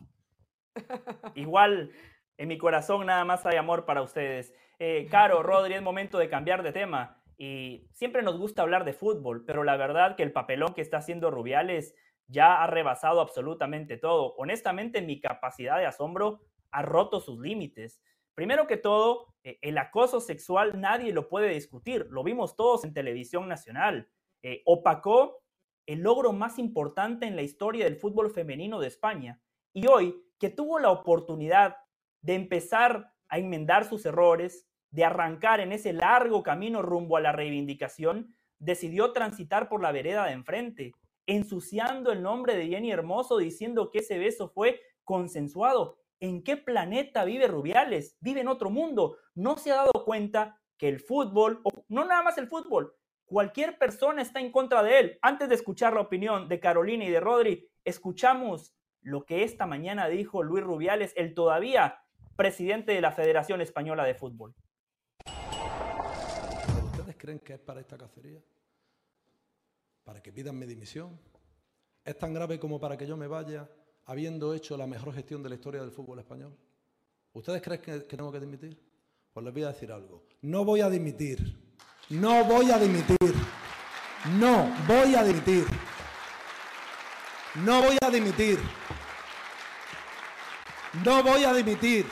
Igual, 1.36 1.92
en 2.38 2.48
mi 2.48 2.58
corazón 2.58 3.06
nada 3.06 3.24
más 3.24 3.46
hay 3.46 3.58
amor 3.58 3.86
para 3.86 4.02
ustedes. 4.02 4.54
Eh, 4.84 5.08
Caro, 5.12 5.44
Rodri, 5.44 5.76
es 5.76 5.82
momento 5.84 6.18
de 6.18 6.28
cambiar 6.28 6.64
de 6.64 6.72
tema. 6.72 7.22
Y 7.38 7.88
siempre 7.92 8.24
nos 8.24 8.40
gusta 8.40 8.64
hablar 8.64 8.84
de 8.84 8.94
fútbol, 8.94 9.46
pero 9.46 9.64
la 9.64 9.78
verdad 9.78 10.16
que 10.16 10.24
el 10.24 10.32
papelón 10.32 10.74
que 10.74 10.82
está 10.82 10.98
haciendo 10.98 11.30
Rubiales 11.30 11.94
ya 12.26 12.64
ha 12.64 12.66
rebasado 12.66 13.22
absolutamente 13.22 13.98
todo. 13.98 14.34
Honestamente, 14.38 15.04
mi 15.04 15.20
capacidad 15.20 15.78
de 15.78 15.86
asombro 15.86 16.40
ha 16.72 16.82
roto 16.82 17.20
sus 17.20 17.40
límites. 17.40 18.02
Primero 18.34 18.66
que 18.66 18.78
todo, 18.78 19.36
eh, 19.44 19.60
el 19.62 19.78
acoso 19.78 20.20
sexual 20.20 20.82
nadie 20.82 21.14
lo 21.14 21.30
puede 21.30 21.50
discutir, 21.50 22.08
lo 22.10 22.24
vimos 22.24 22.56
todos 22.56 22.84
en 22.84 22.96
televisión 22.96 23.48
nacional. 23.48 24.10
Eh, 24.42 24.64
opacó 24.66 25.44
el 25.86 26.00
logro 26.00 26.34
más 26.34 26.58
importante 26.58 27.28
en 27.28 27.36
la 27.36 27.44
historia 27.44 27.86
del 27.86 27.98
fútbol 27.98 28.32
femenino 28.32 28.80
de 28.80 28.88
España. 28.88 29.40
Y 29.74 29.86
hoy, 29.86 30.20
que 30.40 30.50
tuvo 30.50 30.80
la 30.80 30.90
oportunidad 30.90 31.78
de 32.22 32.34
empezar 32.34 33.14
a 33.30 33.38
enmendar 33.38 33.86
sus 33.86 34.08
errores, 34.08 34.68
de 34.92 35.06
arrancar 35.06 35.60
en 35.60 35.72
ese 35.72 35.94
largo 35.94 36.44
camino 36.44 36.82
rumbo 36.82 37.18
a 37.18 37.22
la 37.22 37.32
reivindicación, 37.32 38.36
decidió 38.60 39.12
transitar 39.14 39.70
por 39.70 39.82
la 39.82 39.92
vereda 39.92 40.26
de 40.26 40.34
enfrente, 40.34 40.92
ensuciando 41.26 42.12
el 42.12 42.22
nombre 42.22 42.56
de 42.56 42.68
Jenny 42.68 42.92
Hermoso, 42.92 43.38
diciendo 43.38 43.90
que 43.90 44.00
ese 44.00 44.20
beso 44.20 44.50
fue 44.50 44.82
consensuado. 45.04 45.98
¿En 46.20 46.44
qué 46.44 46.58
planeta 46.58 47.26
vive 47.26 47.48
Rubiales? 47.48 48.18
Vive 48.20 48.42
en 48.42 48.48
otro 48.48 48.70
mundo. 48.70 49.18
No 49.34 49.58
se 49.58 49.72
ha 49.72 49.78
dado 49.78 50.06
cuenta 50.06 50.60
que 50.78 50.88
el 50.88 51.00
fútbol, 51.00 51.62
o 51.64 51.72
no 51.88 52.06
nada 52.06 52.22
más 52.22 52.38
el 52.38 52.48
fútbol, 52.48 52.94
cualquier 53.26 53.78
persona 53.78 54.22
está 54.22 54.40
en 54.40 54.52
contra 54.52 54.84
de 54.84 55.00
él. 55.00 55.20
Antes 55.22 55.50
de 55.50 55.56
escuchar 55.56 55.94
la 55.94 56.02
opinión 56.02 56.48
de 56.48 56.60
Carolina 56.60 57.06
y 57.06 57.10
de 57.10 57.20
Rodri, 57.20 57.70
escuchamos 57.86 58.76
lo 59.02 59.26
que 59.26 59.44
esta 59.44 59.66
mañana 59.66 60.08
dijo 60.08 60.44
Luis 60.44 60.64
Rubiales, 60.64 61.14
el 61.16 61.34
todavía 61.34 62.04
presidente 62.36 62.92
de 62.92 63.02
la 63.02 63.12
Federación 63.12 63.62
Española 63.62 64.04
de 64.04 64.16
Fútbol. 64.16 64.54
¿Ustedes 67.22 67.38
creen 67.38 67.40
que 67.46 67.54
es 67.54 67.60
para 67.60 67.80
esta 67.80 68.00
cacería? 68.00 68.42
¿Para 70.04 70.24
que 70.24 70.34
pidan 70.34 70.58
mi 70.58 70.66
dimisión? 70.66 71.20
¿Es 72.04 72.18
tan 72.18 72.34
grave 72.34 72.60
como 72.60 72.80
para 72.80 72.98
que 72.98 73.06
yo 73.06 73.16
me 73.16 73.28
vaya 73.28 73.70
habiendo 74.06 74.56
hecho 74.56 74.76
la 74.76 74.88
mejor 74.88 75.14
gestión 75.14 75.44
de 75.44 75.50
la 75.50 75.56
historia 75.56 75.82
del 75.82 75.92
fútbol 75.92 76.18
español? 76.18 76.58
¿Ustedes 77.34 77.62
creen 77.62 77.80
que, 77.80 78.08
que 78.08 78.18
tengo 78.18 78.32
que 78.32 78.40
dimitir? 78.40 78.76
Pues 79.32 79.44
les 79.44 79.54
voy 79.54 79.64
a 79.64 79.68
decir 79.68 79.92
algo. 79.92 80.24
No 80.42 80.66
voy 80.66 80.82
a 80.82 80.90
dimitir. 80.90 81.38
No 82.10 82.44
voy 82.44 82.72
a 82.72 82.80
dimitir. 82.80 83.20
No 84.36 84.74
voy 84.88 85.14
a 85.14 85.24
dimitir. 85.24 85.68
No 87.64 87.82
voy 87.84 87.98
a 88.02 88.10
dimitir. 88.10 88.60
No 91.06 91.22
voy 91.22 91.44
a 91.44 91.54
dimitir. 91.54 92.06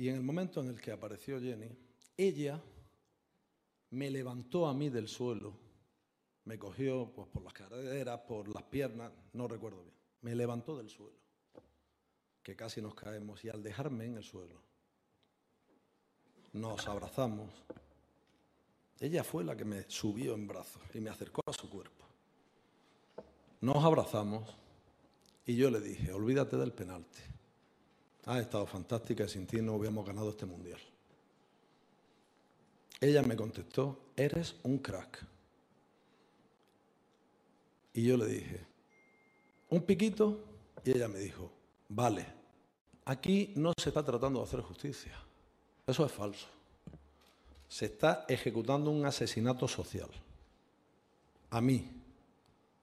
Y 0.00 0.08
en 0.08 0.14
el 0.14 0.22
momento 0.22 0.62
en 0.62 0.68
el 0.68 0.80
que 0.80 0.92
apareció 0.92 1.38
Jenny, 1.38 1.68
ella 2.16 2.58
me 3.90 4.10
levantó 4.10 4.66
a 4.66 4.72
mí 4.72 4.88
del 4.88 5.08
suelo, 5.08 5.52
me 6.46 6.58
cogió 6.58 7.12
pues, 7.14 7.28
por 7.28 7.42
las 7.42 7.52
caderas, 7.52 8.18
por 8.20 8.48
las 8.48 8.62
piernas, 8.62 9.12
no 9.34 9.46
recuerdo 9.46 9.82
bien, 9.82 9.94
me 10.22 10.34
levantó 10.34 10.78
del 10.78 10.88
suelo, 10.88 11.18
que 12.42 12.56
casi 12.56 12.80
nos 12.80 12.94
caemos, 12.94 13.44
y 13.44 13.50
al 13.50 13.62
dejarme 13.62 14.06
en 14.06 14.16
el 14.16 14.24
suelo, 14.24 14.58
nos 16.54 16.88
abrazamos. 16.88 17.50
Ella 19.00 19.22
fue 19.22 19.44
la 19.44 19.54
que 19.54 19.66
me 19.66 19.84
subió 19.86 20.32
en 20.32 20.46
brazos 20.46 20.82
y 20.94 21.00
me 21.00 21.10
acercó 21.10 21.42
a 21.44 21.52
su 21.52 21.68
cuerpo. 21.68 22.06
Nos 23.60 23.84
abrazamos 23.84 24.48
y 25.44 25.56
yo 25.56 25.70
le 25.70 25.80
dije, 25.80 26.10
olvídate 26.10 26.56
del 26.56 26.72
penalti. 26.72 27.20
Ha 28.26 28.38
estado 28.38 28.66
fantástica 28.66 29.26
sin 29.26 29.46
ti 29.46 29.60
no 29.60 29.74
hubiéramos 29.74 30.06
ganado 30.06 30.30
este 30.30 30.46
mundial. 30.46 30.80
Ella 33.00 33.22
me 33.22 33.34
contestó, 33.34 33.98
eres 34.14 34.56
un 34.62 34.78
crack. 34.78 35.26
Y 37.94 38.04
yo 38.04 38.16
le 38.16 38.26
dije, 38.26 38.66
un 39.70 39.82
piquito, 39.82 40.44
y 40.84 40.90
ella 40.90 41.08
me 41.08 41.18
dijo, 41.18 41.50
vale, 41.88 42.26
aquí 43.06 43.52
no 43.56 43.72
se 43.76 43.88
está 43.88 44.04
tratando 44.04 44.40
de 44.40 44.46
hacer 44.46 44.60
justicia. 44.60 45.12
Eso 45.86 46.04
es 46.04 46.12
falso. 46.12 46.46
Se 47.68 47.86
está 47.86 48.26
ejecutando 48.28 48.90
un 48.90 49.06
asesinato 49.06 49.66
social. 49.66 50.10
A 51.50 51.60
mí 51.60 51.88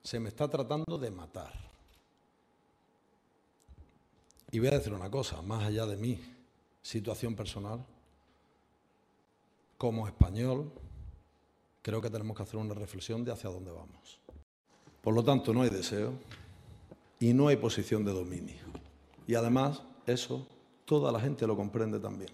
se 0.04 0.20
me 0.20 0.30
está 0.30 0.50
tratando 0.50 0.98
de 0.98 1.12
matar. 1.12 1.67
Y 4.52 4.60
voy 4.60 4.70
a 4.70 4.78
decir 4.78 4.94
una 4.94 5.12
cosa, 5.12 5.42
más 5.42 5.64
allá 5.64 5.86
de 5.86 5.98
mi 5.98 6.20
situación 6.82 7.36
personal, 7.36 7.86
como 9.78 10.08
español, 10.08 10.72
creo 11.82 12.02
que 12.02 12.10
tenemos 12.10 12.36
que 12.36 12.44
hacer 12.44 12.58
una 12.58 12.74
reflexión 12.74 13.24
de 13.24 13.32
hacia 13.32 13.50
dónde 13.50 13.72
vamos. 13.72 14.20
Por 15.02 15.14
lo 15.14 15.24
tanto, 15.24 15.54
no 15.54 15.62
hay 15.62 15.70
deseo 15.70 16.14
y 17.20 17.34
no 17.34 17.48
hay 17.48 17.58
posición 17.58 18.04
de 18.04 18.14
dominio. 18.14 18.64
Y 19.28 19.36
además, 19.36 19.82
eso 20.06 20.48
toda 20.86 21.12
la 21.12 21.20
gente 21.20 21.46
lo 21.46 21.56
comprende 21.56 22.00
también. 22.00 22.32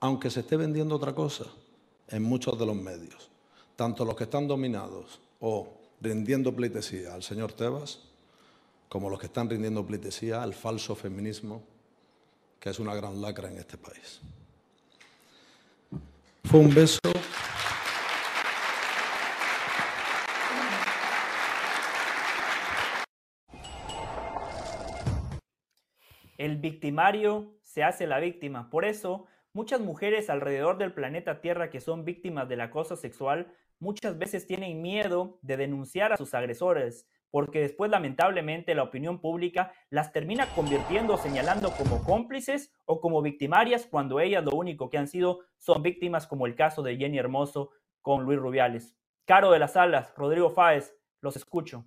Aunque 0.00 0.30
se 0.30 0.40
esté 0.40 0.56
vendiendo 0.56 0.94
otra 0.94 1.14
cosa 1.14 1.46
en 2.08 2.22
muchos 2.22 2.58
de 2.58 2.66
los 2.66 2.76
medios, 2.76 3.30
tanto 3.74 4.04
los 4.04 4.14
que 4.16 4.24
están 4.24 4.46
dominados 4.46 5.20
o 5.40 5.68
rindiendo 6.00 6.54
pleitesía 6.54 7.14
al 7.14 7.22
señor 7.22 7.52
Tebas, 7.52 8.00
como 8.88 9.10
los 9.10 9.18
que 9.18 9.26
están 9.26 9.50
rindiendo 9.50 9.86
pleitesía 9.86 10.42
al 10.42 10.54
falso 10.54 10.94
feminismo, 10.94 11.62
que 12.60 12.70
es 12.70 12.78
una 12.78 12.94
gran 12.94 13.20
lacra 13.20 13.50
en 13.50 13.58
este 13.58 13.76
país. 13.76 14.20
Fue 16.44 16.60
un 16.60 16.74
beso. 16.74 17.00
El 26.38 26.58
victimario 26.58 27.56
se 27.62 27.82
hace 27.82 28.06
la 28.06 28.20
víctima. 28.20 28.70
Por 28.70 28.84
eso, 28.84 29.26
muchas 29.52 29.80
mujeres 29.80 30.30
alrededor 30.30 30.78
del 30.78 30.92
planeta 30.92 31.40
Tierra 31.40 31.70
que 31.70 31.80
son 31.80 32.04
víctimas 32.04 32.48
del 32.48 32.60
acoso 32.60 32.94
sexual 32.94 33.52
muchas 33.78 34.16
veces 34.18 34.46
tienen 34.46 34.80
miedo 34.80 35.38
de 35.42 35.56
denunciar 35.56 36.12
a 36.12 36.16
sus 36.16 36.34
agresores, 36.34 37.06
porque 37.36 37.60
después 37.60 37.90
lamentablemente 37.90 38.74
la 38.74 38.84
opinión 38.84 39.20
pública 39.20 39.70
las 39.90 40.10
termina 40.10 40.46
convirtiendo 40.54 41.18
señalando 41.18 41.70
como 41.76 42.02
cómplices 42.02 42.72
o 42.86 42.98
como 42.98 43.20
victimarias 43.20 43.86
cuando 43.86 44.20
ellas 44.20 44.42
lo 44.42 44.52
único 44.52 44.88
que 44.88 44.96
han 44.96 45.06
sido 45.06 45.40
son 45.58 45.82
víctimas 45.82 46.26
como 46.26 46.46
el 46.46 46.54
caso 46.54 46.82
de 46.82 46.96
Jenny 46.96 47.18
Hermoso 47.18 47.72
con 48.00 48.24
Luis 48.24 48.38
Rubiales. 48.38 48.96
Caro 49.26 49.50
de 49.50 49.58
las 49.58 49.76
Alas, 49.76 50.14
Rodrigo 50.16 50.48
Fáez, 50.48 50.96
los 51.20 51.36
escucho. 51.36 51.84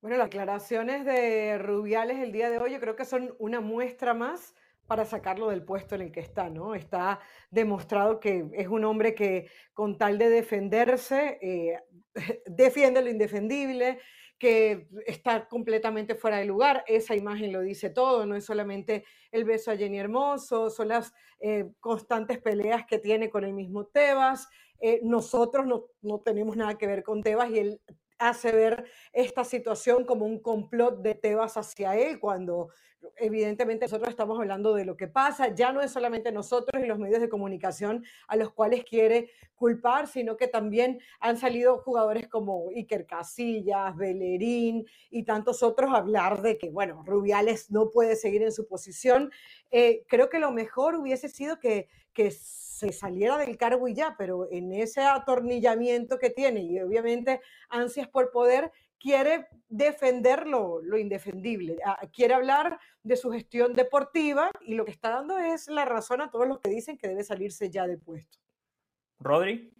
Bueno, 0.00 0.16
las 0.16 0.28
aclaraciones 0.28 1.04
de 1.04 1.58
Rubiales 1.58 2.20
el 2.20 2.30
día 2.30 2.50
de 2.50 2.58
hoy 2.58 2.70
yo 2.70 2.78
creo 2.78 2.94
que 2.94 3.06
son 3.06 3.34
una 3.40 3.60
muestra 3.60 4.14
más 4.14 4.54
para 4.90 5.04
sacarlo 5.04 5.50
del 5.50 5.62
puesto 5.62 5.94
en 5.94 6.00
el 6.00 6.10
que 6.10 6.18
está, 6.18 6.50
¿no? 6.50 6.74
Está 6.74 7.20
demostrado 7.50 8.18
que 8.18 8.48
es 8.54 8.66
un 8.66 8.84
hombre 8.84 9.14
que 9.14 9.48
con 9.72 9.96
tal 9.98 10.18
de 10.18 10.28
defenderse, 10.28 11.38
eh, 11.40 11.78
defiende 12.46 13.02
lo 13.02 13.10
indefendible, 13.10 13.98
que 14.38 14.88
está 15.06 15.46
completamente 15.48 16.14
fuera 16.14 16.38
de 16.38 16.46
lugar. 16.46 16.82
Esa 16.86 17.14
imagen 17.14 17.52
lo 17.52 17.60
dice 17.60 17.90
todo, 17.90 18.24
no 18.24 18.34
es 18.34 18.44
solamente 18.44 19.04
el 19.30 19.44
beso 19.44 19.70
a 19.70 19.76
Jenny 19.76 19.98
Hermoso, 19.98 20.70
son 20.70 20.88
las 20.88 21.12
eh, 21.40 21.66
constantes 21.78 22.38
peleas 22.38 22.86
que 22.86 22.98
tiene 22.98 23.28
con 23.28 23.44
el 23.44 23.52
mismo 23.52 23.86
Tebas. 23.86 24.48
Eh, 24.80 25.00
nosotros 25.02 25.66
no, 25.66 25.84
no, 26.00 26.20
tenemos 26.20 26.56
nada 26.56 26.78
que 26.78 26.86
ver 26.86 27.02
con 27.02 27.22
Tebas 27.22 27.50
y 27.50 27.58
él 27.58 27.80
hace 28.20 28.52
ver 28.52 28.84
esta 29.12 29.44
situación 29.44 30.04
como 30.04 30.26
un 30.26 30.40
complot 30.40 31.00
de 31.00 31.14
Tebas 31.14 31.56
hacia 31.56 31.96
él, 31.96 32.20
cuando 32.20 32.68
evidentemente 33.16 33.86
nosotros 33.86 34.10
estamos 34.10 34.38
hablando 34.38 34.74
de 34.74 34.84
lo 34.84 34.96
que 34.96 35.08
pasa, 35.08 35.54
ya 35.54 35.72
no 35.72 35.80
es 35.80 35.90
solamente 35.90 36.32
nosotros 36.32 36.82
y 36.82 36.86
los 36.86 36.98
medios 36.98 37.20
de 37.20 37.30
comunicación 37.30 38.04
a 38.28 38.36
los 38.36 38.52
cuales 38.52 38.84
quiere 38.84 39.30
culpar, 39.54 40.06
sino 40.06 40.36
que 40.36 40.48
también 40.48 41.00
han 41.18 41.38
salido 41.38 41.78
jugadores 41.78 42.28
como 42.28 42.68
Iker 42.70 43.06
Casillas, 43.06 43.96
Bellerín 43.96 44.86
y 45.10 45.24
tantos 45.24 45.62
otros 45.62 45.90
a 45.92 45.96
hablar 45.96 46.42
de 46.42 46.58
que, 46.58 46.70
bueno, 46.70 47.02
Rubiales 47.06 47.70
no 47.70 47.90
puede 47.90 48.16
seguir 48.16 48.42
en 48.42 48.52
su 48.52 48.66
posición. 48.66 49.30
Eh, 49.70 50.04
creo 50.06 50.28
que 50.28 50.38
lo 50.38 50.52
mejor 50.52 50.94
hubiese 50.94 51.28
sido 51.28 51.58
que, 51.58 51.88
que 52.20 52.30
se 52.30 52.92
saliera 52.92 53.38
del 53.38 53.56
cargo 53.56 53.88
y 53.88 53.94
ya, 53.94 54.14
pero 54.18 54.46
en 54.50 54.74
ese 54.74 55.00
atornillamiento 55.00 56.18
que 56.18 56.28
tiene 56.28 56.60
y 56.60 56.78
obviamente 56.78 57.40
ansias 57.70 58.08
por 58.08 58.30
poder, 58.30 58.70
quiere 58.98 59.48
defender 59.70 60.46
lo, 60.46 60.82
indefendible, 60.98 61.78
quiere 62.12 62.34
hablar 62.34 62.78
de 63.02 63.16
su 63.16 63.30
gestión 63.30 63.72
deportiva 63.72 64.50
y 64.60 64.74
lo 64.74 64.84
que 64.84 64.90
está 64.90 65.08
dando 65.08 65.38
es 65.38 65.68
la 65.68 65.86
razón 65.86 66.20
a 66.20 66.30
todos 66.30 66.46
los 66.46 66.60
que 66.60 66.68
dicen 66.68 66.98
que 66.98 67.08
debe 67.08 67.24
salirse 67.24 67.70
ya 67.70 67.86
del 67.86 68.00
puesto. 68.00 68.38
Rodri. 69.18 69.72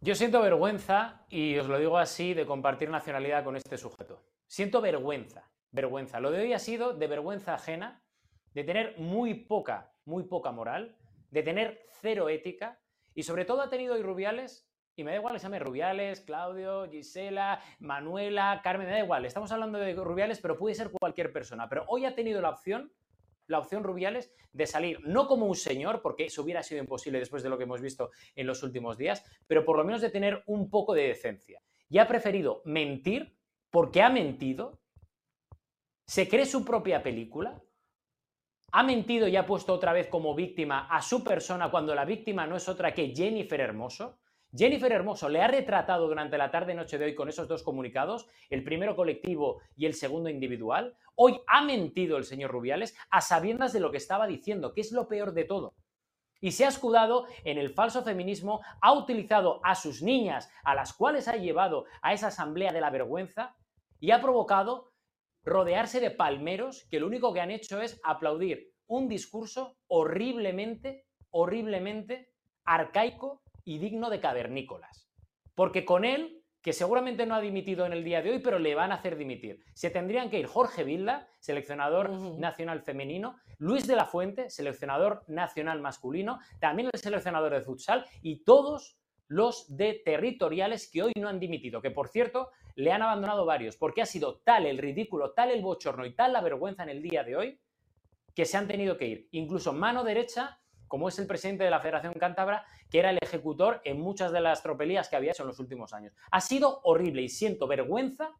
Yo 0.00 0.16
siento 0.16 0.40
vergüenza, 0.42 1.24
y 1.28 1.56
os 1.58 1.68
lo 1.68 1.78
digo 1.78 1.98
así, 1.98 2.34
de 2.34 2.46
compartir 2.46 2.90
nacionalidad 2.90 3.44
con 3.44 3.54
este 3.54 3.78
sujeto. 3.78 4.24
Siento 4.48 4.80
vergüenza, 4.80 5.48
vergüenza. 5.70 6.18
Lo 6.18 6.32
de 6.32 6.40
hoy 6.40 6.52
ha 6.52 6.58
sido 6.58 6.94
de 6.94 7.06
vergüenza 7.06 7.54
ajena, 7.54 8.02
de 8.54 8.64
tener 8.64 8.98
muy 8.98 9.34
poca, 9.34 9.92
muy 10.08 10.24
poca 10.24 10.50
moral, 10.50 10.96
de 11.30 11.42
tener 11.42 11.86
cero 12.00 12.28
ética, 12.28 12.80
y 13.14 13.22
sobre 13.22 13.44
todo 13.44 13.62
ha 13.62 13.68
tenido 13.68 14.00
Rubiales 14.02 14.64
Y 14.96 15.04
me 15.04 15.12
da 15.12 15.18
igual 15.18 15.38
llame 15.38 15.60
Rubiales, 15.60 16.22
Claudio, 16.22 16.90
Gisela, 16.90 17.60
Manuela, 17.78 18.60
Carmen, 18.64 18.88
me 18.88 18.92
da 18.92 18.98
igual. 18.98 19.24
Estamos 19.24 19.52
hablando 19.52 19.78
de 19.78 19.94
Rubiales, 19.94 20.40
pero 20.40 20.58
puede 20.58 20.74
ser 20.74 20.90
cualquier 20.90 21.32
persona. 21.32 21.68
Pero 21.68 21.84
hoy 21.86 22.04
ha 22.04 22.16
tenido 22.16 22.40
la 22.40 22.50
opción, 22.50 22.92
la 23.46 23.60
opción 23.60 23.84
Rubiales, 23.84 24.32
de 24.52 24.66
salir, 24.66 24.98
no 25.04 25.28
como 25.28 25.46
un 25.46 25.54
señor, 25.54 26.02
porque 26.02 26.24
eso 26.24 26.42
hubiera 26.42 26.64
sido 26.64 26.80
imposible 26.80 27.20
después 27.20 27.44
de 27.44 27.48
lo 27.48 27.56
que 27.56 27.64
hemos 27.64 27.80
visto 27.80 28.10
en 28.34 28.48
los 28.48 28.64
últimos 28.64 28.98
días, 28.98 29.24
pero 29.46 29.64
por 29.64 29.76
lo 29.76 29.84
menos 29.84 30.00
de 30.00 30.10
tener 30.10 30.42
un 30.46 30.68
poco 30.68 30.94
de 30.94 31.06
decencia. 31.06 31.62
Y 31.88 31.98
ha 31.98 32.08
preferido 32.08 32.62
mentir, 32.64 33.36
porque 33.70 34.02
ha 34.02 34.10
mentido, 34.10 34.80
se 36.06 36.28
cree 36.28 36.44
su 36.44 36.64
propia 36.64 37.04
película, 37.04 37.62
ha 38.70 38.82
mentido 38.82 39.26
y 39.28 39.36
ha 39.36 39.46
puesto 39.46 39.72
otra 39.72 39.92
vez 39.92 40.08
como 40.08 40.34
víctima 40.34 40.86
a 40.90 41.00
su 41.00 41.24
persona 41.24 41.70
cuando 41.70 41.94
la 41.94 42.04
víctima 42.04 42.46
no 42.46 42.56
es 42.56 42.68
otra 42.68 42.92
que 42.92 43.14
Jennifer 43.14 43.60
Hermoso. 43.60 44.18
Jennifer 44.54 44.90
Hermoso 44.92 45.28
le 45.28 45.42
ha 45.42 45.48
retratado 45.48 46.06
durante 46.06 46.38
la 46.38 46.50
tarde-noche 46.50 46.98
de 46.98 47.06
hoy 47.06 47.14
con 47.14 47.28
esos 47.28 47.48
dos 47.48 47.62
comunicados, 47.62 48.28
el 48.48 48.64
primero 48.64 48.96
colectivo 48.96 49.60
y 49.76 49.86
el 49.86 49.94
segundo 49.94 50.30
individual. 50.30 50.96
Hoy 51.14 51.40
ha 51.46 51.62
mentido 51.62 52.16
el 52.16 52.24
señor 52.24 52.50
Rubiales 52.50 52.96
a 53.10 53.20
sabiendas 53.20 53.72
de 53.72 53.80
lo 53.80 53.90
que 53.90 53.98
estaba 53.98 54.26
diciendo, 54.26 54.72
que 54.72 54.80
es 54.80 54.92
lo 54.92 55.08
peor 55.08 55.32
de 55.32 55.44
todo. 55.44 55.74
Y 56.40 56.52
se 56.52 56.64
ha 56.64 56.68
escudado 56.68 57.26
en 57.44 57.58
el 57.58 57.74
falso 57.74 58.02
feminismo, 58.04 58.60
ha 58.80 58.92
utilizado 58.92 59.60
a 59.64 59.74
sus 59.74 60.02
niñas, 60.02 60.50
a 60.62 60.74
las 60.74 60.92
cuales 60.92 61.26
ha 61.26 61.36
llevado 61.36 61.84
a 62.00 62.12
esa 62.12 62.28
asamblea 62.28 62.72
de 62.72 62.80
la 62.80 62.90
vergüenza, 62.90 63.56
y 64.00 64.12
ha 64.12 64.22
provocado 64.22 64.92
rodearse 65.48 66.00
de 66.00 66.10
palmeros 66.10 66.86
que 66.90 67.00
lo 67.00 67.06
único 67.06 67.32
que 67.32 67.40
han 67.40 67.50
hecho 67.50 67.80
es 67.80 68.00
aplaudir 68.04 68.72
un 68.86 69.08
discurso 69.08 69.76
horriblemente, 69.86 71.06
horriblemente 71.30 72.30
arcaico 72.64 73.42
y 73.64 73.78
digno 73.78 74.10
de 74.10 74.20
cavernícolas. 74.20 75.08
Porque 75.54 75.84
con 75.84 76.04
él, 76.04 76.42
que 76.62 76.72
seguramente 76.72 77.26
no 77.26 77.34
ha 77.34 77.40
dimitido 77.40 77.86
en 77.86 77.92
el 77.92 78.04
día 78.04 78.22
de 78.22 78.30
hoy, 78.30 78.38
pero 78.40 78.58
le 78.58 78.74
van 78.74 78.92
a 78.92 78.96
hacer 78.96 79.16
dimitir, 79.16 79.60
se 79.74 79.90
tendrían 79.90 80.30
que 80.30 80.38
ir 80.38 80.46
Jorge 80.46 80.84
Vilda, 80.84 81.28
seleccionador 81.40 82.10
nacional 82.10 82.82
femenino, 82.82 83.36
Luis 83.58 83.86
de 83.86 83.96
la 83.96 84.04
Fuente, 84.04 84.50
seleccionador 84.50 85.24
nacional 85.28 85.80
masculino, 85.80 86.40
también 86.60 86.90
el 86.92 87.00
seleccionador 87.00 87.54
de 87.54 87.62
futsal 87.62 88.06
y 88.22 88.44
todos 88.44 88.98
los 89.28 89.76
de 89.76 90.00
territoriales 90.04 90.90
que 90.90 91.02
hoy 91.02 91.12
no 91.18 91.28
han 91.28 91.40
dimitido, 91.40 91.82
que 91.82 91.90
por 91.90 92.08
cierto 92.08 92.50
le 92.78 92.92
han 92.92 93.02
abandonado 93.02 93.44
varios, 93.44 93.76
porque 93.76 94.02
ha 94.02 94.06
sido 94.06 94.38
tal 94.38 94.64
el 94.64 94.78
ridículo, 94.78 95.32
tal 95.32 95.50
el 95.50 95.62
bochorno 95.62 96.06
y 96.06 96.14
tal 96.14 96.32
la 96.32 96.40
vergüenza 96.40 96.84
en 96.84 96.90
el 96.90 97.02
día 97.02 97.24
de 97.24 97.34
hoy, 97.34 97.60
que 98.36 98.44
se 98.44 98.56
han 98.56 98.68
tenido 98.68 98.96
que 98.96 99.08
ir. 99.08 99.28
Incluso 99.32 99.72
mano 99.72 100.04
derecha 100.04 100.60
como 100.86 101.08
es 101.08 101.18
el 101.18 101.26
presidente 101.26 101.64
de 101.64 101.70
la 101.70 101.80
Federación 101.80 102.14
Cántabra, 102.14 102.64
que 102.88 103.00
era 103.00 103.10
el 103.10 103.18
ejecutor 103.20 103.80
en 103.84 104.00
muchas 104.00 104.30
de 104.30 104.40
las 104.40 104.62
tropelías 104.62 105.08
que 105.08 105.16
había 105.16 105.32
hecho 105.32 105.42
en 105.42 105.48
los 105.48 105.58
últimos 105.58 105.92
años. 105.92 106.14
Ha 106.30 106.40
sido 106.40 106.80
horrible 106.84 107.22
y 107.22 107.28
siento 107.28 107.66
vergüenza 107.66 108.30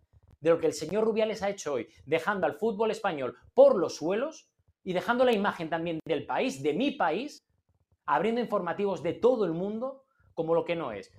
de 0.40 0.50
lo 0.50 0.60
que 0.60 0.68
el 0.68 0.72
señor 0.72 1.04
Rubiales 1.04 1.42
ha 1.42 1.50
hecho 1.50 1.72
hoy, 1.72 1.88
dejando 2.06 2.46
al 2.46 2.54
fútbol 2.54 2.92
español 2.92 3.36
por 3.54 3.76
los 3.76 3.96
suelos 3.96 4.48
y 4.84 4.92
dejando 4.92 5.24
la 5.24 5.32
imagen 5.32 5.68
también 5.68 5.98
del 6.06 6.26
país, 6.26 6.62
de 6.62 6.74
mi 6.74 6.92
país, 6.92 7.44
abriendo 8.06 8.40
informativos 8.40 9.02
de 9.02 9.14
todo 9.14 9.44
el 9.44 9.52
mundo 9.52 10.04
como 10.32 10.54
lo 10.54 10.64
que 10.64 10.76
no 10.76 10.92
es. 10.92 11.12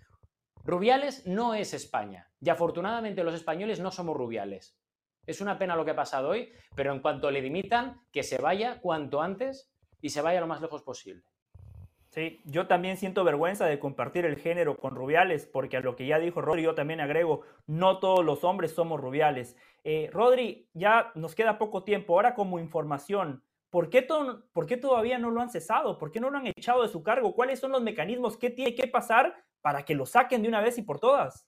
Rubiales 0.65 1.25
no 1.25 1.53
es 1.53 1.73
España 1.73 2.29
y 2.41 2.49
afortunadamente 2.49 3.23
los 3.23 3.33
españoles 3.33 3.79
no 3.79 3.91
somos 3.91 4.15
Rubiales. 4.15 4.77
Es 5.25 5.41
una 5.41 5.57
pena 5.57 5.75
lo 5.75 5.85
que 5.85 5.91
ha 5.91 5.95
pasado 5.95 6.29
hoy, 6.29 6.51
pero 6.75 6.91
en 6.91 7.01
cuanto 7.01 7.29
le 7.31 7.41
dimitan, 7.41 8.01
que 8.11 8.23
se 8.23 8.37
vaya 8.37 8.79
cuanto 8.81 9.21
antes 9.21 9.71
y 10.01 10.09
se 10.09 10.21
vaya 10.21 10.41
lo 10.41 10.47
más 10.47 10.61
lejos 10.61 10.81
posible. 10.81 11.23
Sí, 12.09 12.41
yo 12.45 12.65
también 12.65 12.97
siento 12.97 13.23
vergüenza 13.23 13.67
de 13.67 13.77
compartir 13.77 14.25
el 14.25 14.37
género 14.37 14.77
con 14.77 14.95
Rubiales, 14.95 15.45
porque 15.45 15.77
a 15.77 15.81
lo 15.81 15.95
que 15.95 16.07
ya 16.07 16.17
dijo 16.17 16.41
Rodri, 16.41 16.63
yo 16.63 16.73
también 16.73 17.01
agrego, 17.01 17.41
no 17.67 17.99
todos 17.99 18.25
los 18.25 18.43
hombres 18.43 18.71
somos 18.71 18.99
Rubiales. 18.99 19.55
Eh, 19.83 20.09
Rodri, 20.11 20.67
ya 20.73 21.11
nos 21.13 21.35
queda 21.35 21.59
poco 21.59 21.83
tiempo. 21.83 22.15
Ahora 22.15 22.33
como 22.33 22.59
información, 22.59 23.43
¿por 23.69 23.89
qué, 23.89 24.07
¿por 24.53 24.65
qué 24.65 24.77
todavía 24.77 25.17
no 25.17 25.31
lo 25.31 25.41
han 25.41 25.49
cesado? 25.49 25.97
¿Por 25.97 26.11
qué 26.11 26.19
no 26.19 26.29
lo 26.29 26.37
han 26.37 26.47
echado 26.47 26.81
de 26.81 26.89
su 26.89 27.03
cargo? 27.03 27.33
¿Cuáles 27.33 27.59
son 27.59 27.71
los 27.71 27.81
mecanismos? 27.81 28.37
¿Qué 28.37 28.49
tiene 28.49 28.75
que 28.75 28.87
pasar 28.87 29.35
para 29.61 29.83
que 29.83 29.95
lo 29.95 30.05
saquen 30.05 30.41
de 30.41 30.47
una 30.47 30.61
vez 30.61 30.77
y 30.77 30.81
por 30.81 30.99
todas? 30.99 31.47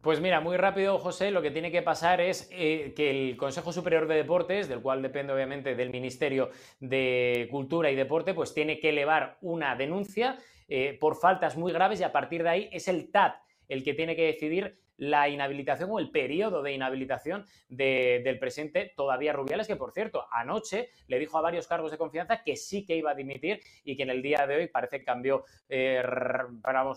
Pues 0.00 0.20
mira, 0.20 0.40
muy 0.40 0.56
rápido, 0.56 0.98
José, 0.98 1.30
lo 1.30 1.42
que 1.42 1.52
tiene 1.52 1.70
que 1.70 1.80
pasar 1.80 2.20
es 2.20 2.48
eh, 2.50 2.92
que 2.96 3.10
el 3.10 3.36
Consejo 3.36 3.72
Superior 3.72 4.08
de 4.08 4.16
Deportes, 4.16 4.68
del 4.68 4.82
cual 4.82 5.00
depende 5.00 5.32
obviamente 5.32 5.76
del 5.76 5.90
Ministerio 5.90 6.50
de 6.80 7.46
Cultura 7.52 7.88
y 7.88 7.94
Deporte, 7.94 8.34
pues 8.34 8.52
tiene 8.52 8.80
que 8.80 8.88
elevar 8.88 9.38
una 9.42 9.76
denuncia 9.76 10.38
eh, 10.66 10.98
por 11.00 11.14
faltas 11.14 11.56
muy 11.56 11.72
graves 11.72 12.00
y 12.00 12.02
a 12.02 12.10
partir 12.10 12.42
de 12.42 12.48
ahí 12.48 12.68
es 12.72 12.88
el 12.88 13.12
TAT 13.12 13.36
el 13.68 13.84
que 13.84 13.94
tiene 13.94 14.16
que 14.16 14.26
decidir 14.26 14.80
la 15.02 15.28
inhabilitación 15.28 15.90
o 15.90 15.98
el 15.98 16.10
periodo 16.10 16.62
de 16.62 16.72
inhabilitación 16.72 17.44
del 17.68 18.38
presidente 18.38 18.92
todavía 18.94 19.32
Rubiales, 19.32 19.66
que 19.66 19.74
por 19.74 19.90
cierto, 19.90 20.28
anoche 20.30 20.90
le 21.08 21.18
dijo 21.18 21.36
a 21.38 21.40
varios 21.40 21.66
cargos 21.66 21.90
de 21.90 21.98
confianza 21.98 22.44
que 22.44 22.54
sí 22.54 22.86
que 22.86 22.94
iba 22.94 23.10
a 23.10 23.14
dimitir 23.16 23.60
y 23.82 23.96
que 23.96 24.04
en 24.04 24.10
el 24.10 24.22
día 24.22 24.46
de 24.46 24.54
hoy 24.54 24.68
parece 24.68 25.00
que 25.00 25.04
cambió 25.04 25.44
eh, 25.68 26.00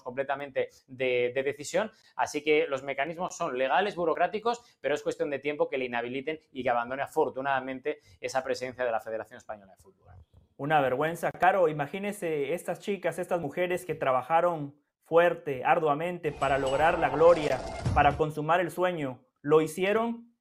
completamente 0.03 0.69
de, 0.85 1.31
de, 1.33 1.43
decisión. 1.43 1.91
Así 2.15 2.43
que 2.43 2.67
los 2.67 2.83
mecanismos 2.83 3.35
son 3.35 3.57
legales, 3.57 3.95
burocráticos, 3.95 4.61
pero 4.81 4.93
es 4.93 5.01
cuestión 5.01 5.31
de 5.31 5.39
tiempo 5.39 5.67
que 5.67 5.79
le 5.79 5.85
inhabiliten 5.85 6.39
y 6.51 6.61
que 6.61 6.69
abandone 6.69 7.01
afortunadamente 7.01 8.01
esa 8.21 8.43
presencia 8.43 8.85
de 8.85 8.91
la 8.91 8.99
Federación 8.99 9.37
Española 9.37 9.73
de 9.75 9.81
Fútbol. 9.81 10.13
Una 10.57 10.79
vergüenza. 10.79 11.31
Caro, 11.31 11.69
imagínese 11.69 12.53
estas 12.53 12.79
chicas, 12.79 13.17
estas 13.17 13.41
mujeres 13.41 13.83
que 13.83 13.95
trabajaron 13.95 14.75
fuerte, 15.05 15.63
arduamente 15.63 16.31
para 16.31 16.57
lograr 16.57 16.99
la 16.99 17.09
gloria, 17.09 17.59
para 17.93 18.17
consumar 18.17 18.59
el 18.59 18.71
sueño. 18.71 19.19
Lo 19.41 19.61
hicieron 19.61 20.35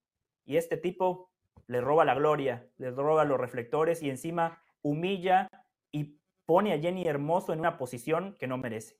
y 0.44 0.56
este 0.56 0.76
tipo 0.76 1.30
le 1.66 1.80
roba 1.80 2.04
la 2.04 2.14
gloria, 2.14 2.66
le 2.78 2.90
roba 2.90 3.24
los 3.24 3.38
reflectores 3.38 4.02
y 4.02 4.10
encima 4.10 4.62
humilla 4.82 5.48
y 5.92 6.18
pone 6.46 6.72
a 6.72 6.78
Jenny 6.78 7.06
Hermoso 7.06 7.52
en 7.52 7.60
una 7.60 7.76
posición 7.76 8.34
que 8.38 8.46
no 8.46 8.58
merece. 8.58 8.96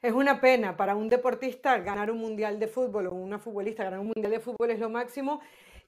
Es 0.00 0.12
una 0.12 0.40
pena 0.40 0.76
para 0.76 0.94
un 0.94 1.08
deportista 1.08 1.78
ganar 1.78 2.10
un 2.10 2.18
mundial 2.18 2.60
de 2.60 2.68
fútbol 2.68 3.08
o 3.08 3.14
una 3.14 3.38
futbolista 3.38 3.84
ganar 3.84 4.00
un 4.00 4.06
mundial 4.06 4.30
de 4.30 4.40
fútbol 4.40 4.70
es 4.70 4.78
lo 4.78 4.88
máximo 4.88 5.40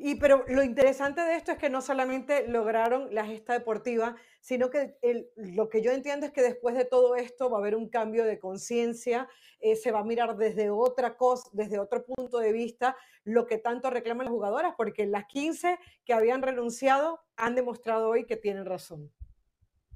y 0.02 0.14
pero 0.14 0.44
lo 0.48 0.62
interesante 0.62 1.20
de 1.20 1.34
esto 1.34 1.52
es 1.52 1.58
que 1.58 1.68
no 1.68 1.82
solamente 1.82 2.48
lograron 2.48 3.14
la 3.14 3.26
gesta 3.26 3.52
deportiva, 3.52 4.16
sino 4.40 4.70
que 4.70 4.96
lo 5.36 5.68
que 5.68 5.82
yo 5.82 5.92
entiendo 5.92 6.24
es 6.24 6.32
que 6.32 6.40
después 6.40 6.74
de 6.74 6.86
todo 6.86 7.16
esto 7.16 7.50
va 7.50 7.58
a 7.58 7.60
haber 7.60 7.76
un 7.76 7.90
cambio 7.90 8.24
de 8.24 8.38
conciencia, 8.38 9.28
eh, 9.58 9.76
se 9.76 9.92
va 9.92 9.98
a 9.98 10.04
mirar 10.04 10.38
desde 10.38 10.70
otra 10.70 11.18
cosa, 11.18 11.50
desde 11.52 11.78
otro 11.78 12.02
punto 12.02 12.38
de 12.38 12.50
vista, 12.50 12.96
lo 13.24 13.46
que 13.46 13.58
tanto 13.58 13.90
reclaman 13.90 14.24
las 14.24 14.32
jugadoras, 14.32 14.72
porque 14.74 15.04
las 15.04 15.26
15 15.26 15.78
que 16.06 16.14
habían 16.14 16.40
renunciado 16.40 17.20
han 17.36 17.54
demostrado 17.54 18.08
hoy 18.08 18.24
que 18.24 18.38
tienen 18.38 18.64
razón. 18.64 19.12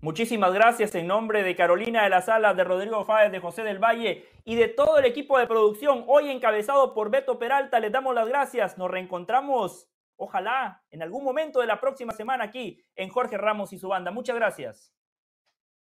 Muchísimas 0.02 0.52
gracias 0.52 0.94
en 0.96 1.06
nombre 1.06 1.42
de 1.42 1.56
Carolina 1.56 2.04
de 2.04 2.10
las 2.10 2.26
Salas, 2.26 2.54
de 2.58 2.64
Rodrigo 2.64 3.06
Fáez, 3.06 3.32
de 3.32 3.40
José 3.40 3.62
del 3.62 3.82
Valle 3.82 4.26
y 4.44 4.54
de 4.54 4.68
todo 4.68 4.98
el 4.98 5.06
equipo 5.06 5.38
de 5.38 5.46
producción, 5.46 6.04
hoy 6.08 6.28
encabezado 6.28 6.92
por 6.92 7.10
Beto 7.10 7.38
Peralta. 7.38 7.80
Les 7.80 7.90
damos 7.90 8.14
las 8.14 8.28
gracias. 8.28 8.76
Nos 8.76 8.90
reencontramos 8.90 9.88
Ojalá 10.16 10.82
en 10.90 11.02
algún 11.02 11.24
momento 11.24 11.60
de 11.60 11.66
la 11.66 11.80
próxima 11.80 12.12
semana 12.12 12.44
aquí 12.44 12.84
en 12.96 13.08
Jorge 13.08 13.36
Ramos 13.36 13.72
y 13.72 13.78
su 13.78 13.88
banda. 13.88 14.10
Muchas 14.10 14.36
gracias. 14.36 14.94